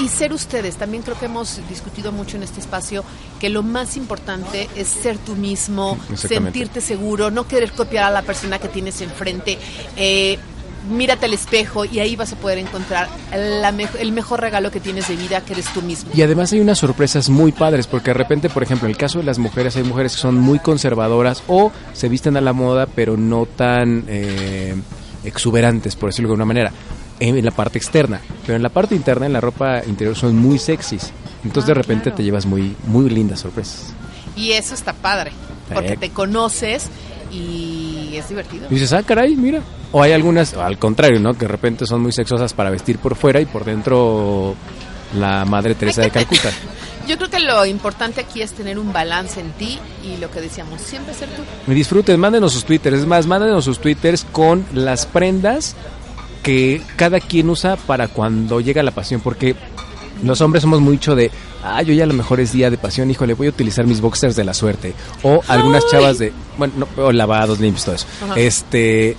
Y 0.00 0.08
ser 0.08 0.32
ustedes, 0.32 0.76
también 0.76 1.02
creo 1.02 1.18
que 1.18 1.26
hemos 1.26 1.60
discutido 1.68 2.12
mucho 2.12 2.36
en 2.36 2.42
este 2.42 2.60
espacio 2.60 3.04
que 3.38 3.48
lo 3.48 3.62
más 3.62 3.96
importante 3.96 4.68
es 4.76 4.88
ser 4.88 5.18
tú 5.18 5.36
mismo, 5.36 5.98
sentirte 6.14 6.80
seguro, 6.80 7.30
no 7.30 7.46
querer 7.46 7.72
copiar 7.72 8.04
a 8.04 8.10
la 8.10 8.22
persona 8.22 8.58
que 8.58 8.68
tienes 8.68 9.00
enfrente. 9.00 9.58
Eh, 9.96 10.38
mírate 10.88 11.26
al 11.26 11.34
espejo 11.34 11.84
y 11.84 12.00
ahí 12.00 12.16
vas 12.16 12.32
a 12.32 12.36
poder 12.36 12.58
encontrar 12.58 13.08
el 13.32 14.12
mejor 14.12 14.40
regalo 14.40 14.70
que 14.70 14.80
tienes 14.80 15.08
de 15.08 15.16
vida, 15.16 15.40
que 15.42 15.52
eres 15.52 15.66
tú 15.72 15.82
mismo. 15.82 16.10
Y 16.14 16.22
además 16.22 16.52
hay 16.52 16.60
unas 16.60 16.78
sorpresas 16.78 17.28
muy 17.28 17.52
padres, 17.52 17.86
porque 17.86 18.10
de 18.10 18.14
repente, 18.14 18.48
por 18.48 18.62
ejemplo, 18.62 18.86
en 18.86 18.92
el 18.92 18.96
caso 18.96 19.18
de 19.18 19.24
las 19.24 19.38
mujeres, 19.38 19.76
hay 19.76 19.82
mujeres 19.82 20.14
que 20.14 20.18
son 20.18 20.38
muy 20.38 20.58
conservadoras 20.58 21.42
o 21.48 21.72
se 21.92 22.08
visten 22.08 22.36
a 22.36 22.40
la 22.40 22.52
moda, 22.52 22.86
pero 22.86 23.16
no 23.16 23.46
tan 23.46 24.04
eh, 24.08 24.74
exuberantes, 25.24 25.96
por 25.96 26.10
decirlo 26.10 26.28
de 26.28 26.32
alguna 26.32 26.46
manera, 26.46 26.72
en 27.20 27.44
la 27.44 27.50
parte 27.50 27.78
externa. 27.78 28.20
Pero 28.46 28.56
en 28.56 28.62
la 28.62 28.70
parte 28.70 28.94
interna, 28.94 29.26
en 29.26 29.32
la 29.32 29.40
ropa 29.40 29.82
interior, 29.86 30.16
son 30.16 30.36
muy 30.36 30.58
sexys. 30.58 31.12
Entonces 31.44 31.66
de 31.66 31.72
ah, 31.72 31.82
repente 31.82 32.10
te 32.10 32.22
llevas 32.22 32.46
muy, 32.46 32.76
muy 32.86 33.08
lindas 33.10 33.40
sorpresas. 33.40 33.94
Y 34.36 34.52
eso 34.52 34.74
está 34.74 34.92
padre, 34.92 35.32
porque 35.72 35.96
te 35.96 36.10
conoces 36.10 36.86
y 37.32 37.89
es 38.16 38.28
divertido. 38.28 38.66
Y 38.70 38.74
dices, 38.74 38.92
ah, 38.92 39.02
caray, 39.02 39.36
mira. 39.36 39.60
O 39.92 40.02
hay 40.02 40.12
algunas, 40.12 40.54
al 40.54 40.78
contrario, 40.78 41.20
¿no? 41.20 41.34
Que 41.34 41.40
de 41.40 41.48
repente 41.48 41.86
son 41.86 42.02
muy 42.02 42.12
sexosas 42.12 42.52
para 42.52 42.70
vestir 42.70 42.98
por 42.98 43.16
fuera 43.16 43.40
y 43.40 43.46
por 43.46 43.64
dentro 43.64 44.54
la 45.18 45.44
Madre 45.44 45.74
Teresa 45.74 46.02
de 46.02 46.10
Calcuta. 46.10 46.50
Yo 47.08 47.16
creo 47.16 47.30
que 47.30 47.40
lo 47.40 47.66
importante 47.66 48.20
aquí 48.20 48.40
es 48.40 48.52
tener 48.52 48.78
un 48.78 48.92
balance 48.92 49.40
en 49.40 49.50
ti 49.52 49.80
y 50.04 50.18
lo 50.18 50.30
que 50.30 50.40
decíamos, 50.40 50.80
siempre 50.80 51.12
ser 51.12 51.28
tú. 51.30 51.42
Me 51.66 51.74
disfruten, 51.74 52.20
mándenos 52.20 52.52
sus 52.52 52.64
twitters. 52.64 52.98
Es 52.98 53.06
más, 53.06 53.26
mándenos 53.26 53.64
sus 53.64 53.80
twitters 53.80 54.24
con 54.30 54.64
las 54.72 55.06
prendas 55.06 55.74
que 56.42 56.82
cada 56.96 57.18
quien 57.18 57.50
usa 57.50 57.76
para 57.76 58.08
cuando 58.08 58.60
llega 58.60 58.82
la 58.82 58.92
pasión. 58.92 59.20
Porque 59.20 59.56
los 60.22 60.40
hombres 60.40 60.62
somos 60.62 60.80
mucho 60.80 61.16
de, 61.16 61.32
ah, 61.64 61.82
yo 61.82 61.92
ya 61.92 62.04
a 62.04 62.06
lo 62.06 62.14
mejor 62.14 62.40
es 62.40 62.52
día 62.52 62.70
de 62.70 62.78
pasión, 62.78 63.10
híjole, 63.10 63.34
voy 63.34 63.46
a 63.46 63.50
utilizar 63.50 63.86
mis 63.86 64.00
boxers 64.00 64.36
de 64.36 64.44
la 64.44 64.54
suerte. 64.54 64.94
O 65.22 65.40
algunas 65.48 65.84
chavas 65.90 66.18
de, 66.18 66.32
bueno, 66.58 66.74
no, 66.76 67.04
o 67.04 67.12
lavados, 67.12 67.60
limpios, 67.60 67.84
todo 67.84 67.94
eso. 67.94 68.06
Este, 68.36 69.16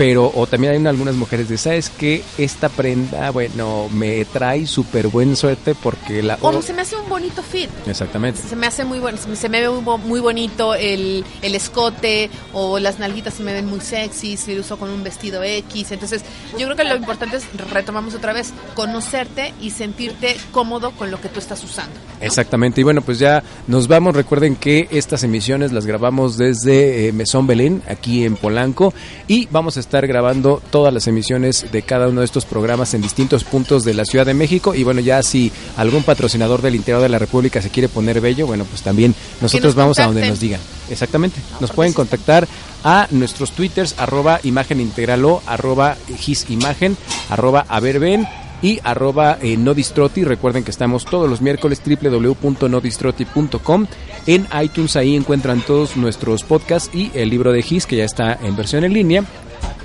pero 0.00 0.32
o 0.34 0.46
también 0.46 0.72
hay 0.72 0.86
algunas 0.86 1.14
mujeres 1.14 1.50
de 1.50 1.58
sabes 1.58 1.90
que 1.90 2.22
esta 2.38 2.70
prenda 2.70 3.30
bueno 3.32 3.90
me 3.92 4.24
trae 4.24 4.66
súper 4.66 5.08
buen 5.08 5.36
suerte 5.36 5.74
porque 5.74 6.22
la 6.22 6.38
o 6.40 6.62
se 6.62 6.72
me 6.72 6.80
hace 6.80 6.96
un 6.96 7.06
bonito 7.06 7.42
fit. 7.42 7.68
Exactamente. 7.86 8.40
Se 8.40 8.56
me 8.56 8.66
hace 8.66 8.86
muy 8.86 8.98
bueno 8.98 9.18
se 9.18 9.48
me 9.50 9.60
ve 9.60 9.68
muy, 9.68 10.20
bonito 10.20 10.74
el, 10.74 11.22
el, 11.42 11.54
escote 11.54 12.30
o 12.54 12.78
las 12.78 12.98
nalguitas 12.98 13.34
se 13.34 13.42
me 13.42 13.52
ven 13.52 13.66
muy 13.66 13.80
sexy 13.80 14.38
si 14.38 14.54
lo 14.54 14.62
uso 14.62 14.78
con 14.78 14.88
un 14.88 15.04
vestido 15.04 15.42
X. 15.42 15.92
Entonces 15.92 16.22
yo 16.58 16.64
creo 16.64 16.76
que 16.76 16.84
lo 16.84 16.96
importante 16.96 17.36
es 17.36 17.44
retomamos 17.70 18.14
otra 18.14 18.32
vez 18.32 18.54
conocerte 18.74 19.52
y 19.60 19.68
sentirte 19.68 20.34
cómodo 20.50 20.92
con 20.92 21.10
lo 21.10 21.20
que 21.20 21.28
tú 21.28 21.40
estás 21.40 21.62
usando 21.62 21.92
exactamente. 22.22 22.80
Y 22.80 22.84
bueno 22.84 23.02
pues 23.02 23.18
ya 23.18 23.42
nos 23.66 23.86
vamos. 23.86 24.16
Recuerden 24.16 24.56
que 24.56 24.88
estas 24.90 25.24
emisiones 25.24 25.72
las 25.72 25.84
grabamos 25.84 26.38
desde 26.38 27.08
eh, 27.08 27.12
Mesón 27.12 27.46
Belén 27.46 27.82
aquí 27.86 28.24
en 28.24 28.36
Polanco. 28.36 28.94
Y 29.28 29.46
vamos 29.50 29.76
a 29.76 29.80
estar 29.80 29.89
estar 29.90 30.06
grabando 30.06 30.62
todas 30.70 30.94
las 30.94 31.08
emisiones 31.08 31.66
de 31.72 31.82
cada 31.82 32.06
uno 32.06 32.20
de 32.20 32.24
estos 32.24 32.44
programas 32.44 32.94
en 32.94 33.02
distintos 33.02 33.42
puntos 33.42 33.82
de 33.82 33.92
la 33.92 34.04
Ciudad 34.04 34.24
de 34.24 34.34
México. 34.34 34.72
Y 34.72 34.84
bueno, 34.84 35.00
ya 35.00 35.20
si 35.24 35.50
algún 35.76 36.04
patrocinador 36.04 36.62
del 36.62 36.76
interior 36.76 37.02
de 37.02 37.08
la 37.08 37.18
República 37.18 37.60
se 37.60 37.70
quiere 37.70 37.88
poner 37.88 38.20
bello, 38.20 38.46
bueno, 38.46 38.64
pues 38.66 38.82
también 38.82 39.16
nosotros 39.40 39.74
vamos 39.74 39.98
a 39.98 40.06
donde 40.06 40.28
nos 40.28 40.38
digan. 40.38 40.60
Exactamente. 40.90 41.40
Nos 41.58 41.72
pueden 41.72 41.92
contactar 41.92 42.46
a 42.84 43.08
nuestros 43.10 43.50
twitters, 43.50 43.96
arroba 43.98 44.38
imagen 44.44 44.80
integralo, 44.80 45.42
arroba 45.44 45.96
gisimagen, 46.16 46.96
arroba 47.28 47.66
averben 47.68 48.28
y 48.62 48.78
arroba 48.84 49.38
eh, 49.42 49.56
nodistroti. 49.56 50.22
Recuerden 50.22 50.62
que 50.62 50.70
estamos 50.70 51.04
todos 51.04 51.28
los 51.28 51.40
miércoles 51.40 51.82
www.nodistroti.com. 51.84 53.86
En 54.28 54.46
iTunes 54.62 54.94
ahí 54.94 55.16
encuentran 55.16 55.62
todos 55.62 55.96
nuestros 55.96 56.44
podcasts 56.44 56.94
y 56.94 57.10
el 57.14 57.28
libro 57.28 57.50
de 57.50 57.62
GIS 57.62 57.86
que 57.86 57.96
ya 57.96 58.04
está 58.04 58.38
en 58.40 58.54
versión 58.54 58.84
en 58.84 58.92
línea. 58.92 59.24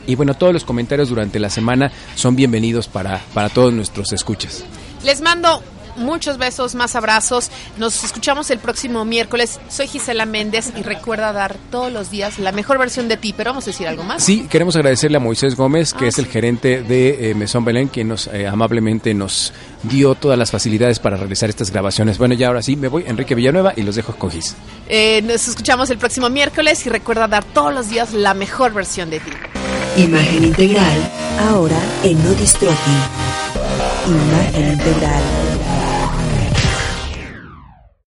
Y 0.08 0.16
bueno, 0.16 0.34
todos 0.34 0.54
los 0.54 0.64
comentarios 0.64 1.10
durante 1.10 1.40
la 1.40 1.50
semana 1.50 1.92
son 2.16 2.36
bienvenidos 2.36 2.88
para, 2.88 3.22
para 3.34 3.50
todos 3.50 3.74
nuestros 3.74 4.12
escuchas. 4.14 4.64
Les 5.04 5.22
mando 5.22 5.62
muchos 5.98 6.38
besos, 6.38 6.76
más 6.76 6.96
abrazos. 6.96 7.50
Nos 7.78 8.04
escuchamos 8.04 8.50
el 8.52 8.60
próximo 8.60 9.06
miércoles. 9.06 9.60
Soy 9.70 9.88
Gisela 9.88 10.26
Méndez 10.26 10.72
y 10.76 10.84
recuerda 10.84 11.34
dar 11.34 11.56
todos 11.72 11.92
los 11.92 12.12
días 12.12 12.40
la 12.40 12.52
mejor 12.52 12.78
versión 12.78 13.08
de 13.08 13.18
ti. 13.18 13.34
Pero 13.36 13.52
vamos 13.52 13.66
a 13.66 13.72
decir 13.72 13.88
algo 13.88 14.04
más. 14.04 14.24
Sí, 14.24 14.48
queremos 14.50 14.76
agradecerle 14.76 15.18
a 15.18 15.20
Moisés 15.20 15.56
Gómez, 15.56 15.94
que 15.94 16.06
ah, 16.06 16.10
es 16.10 16.20
el 16.20 16.28
gerente 16.28 16.82
de 16.82 17.32
eh, 17.32 17.36
Mesón 17.36 17.66
Belén, 17.66 17.88
quien 17.88 18.08
nos 18.10 18.28
eh, 18.28 18.48
amablemente 18.48 19.14
nos 19.14 19.54
dio 19.84 20.16
todas 20.16 20.38
las 20.38 20.52
facilidades 20.52 21.00
para 21.00 21.18
realizar 21.18 21.50
estas 21.50 21.72
grabaciones. 21.72 22.18
Bueno, 22.18 22.34
ya 22.34 22.48
ahora 22.48 22.62
sí 22.62 22.76
me 22.76 22.88
voy, 22.88 23.04
Enrique 23.08 23.36
Villanueva, 23.36 23.74
y 23.76 23.84
los 23.84 23.96
dejo 23.96 24.16
con 24.16 24.32
Gis. 24.32 24.56
Eh, 24.88 25.22
nos 25.24 25.48
escuchamos 25.48 25.90
el 25.90 25.98
próximo 25.98 26.30
miércoles 26.30 26.86
y 26.86 26.90
recuerda 26.90 27.28
dar 27.28 27.44
todos 27.44 27.74
los 27.74 27.90
días 27.90 28.14
la 28.14 28.34
mejor 28.34 28.74
versión 28.74 29.10
de 29.10 29.20
ti. 29.20 29.32
Imagen 29.98 30.44
integral, 30.44 31.10
ahora 31.40 31.80
en 32.04 32.22
No 32.22 32.34
Imagen 34.06 34.74
integral. 34.74 35.45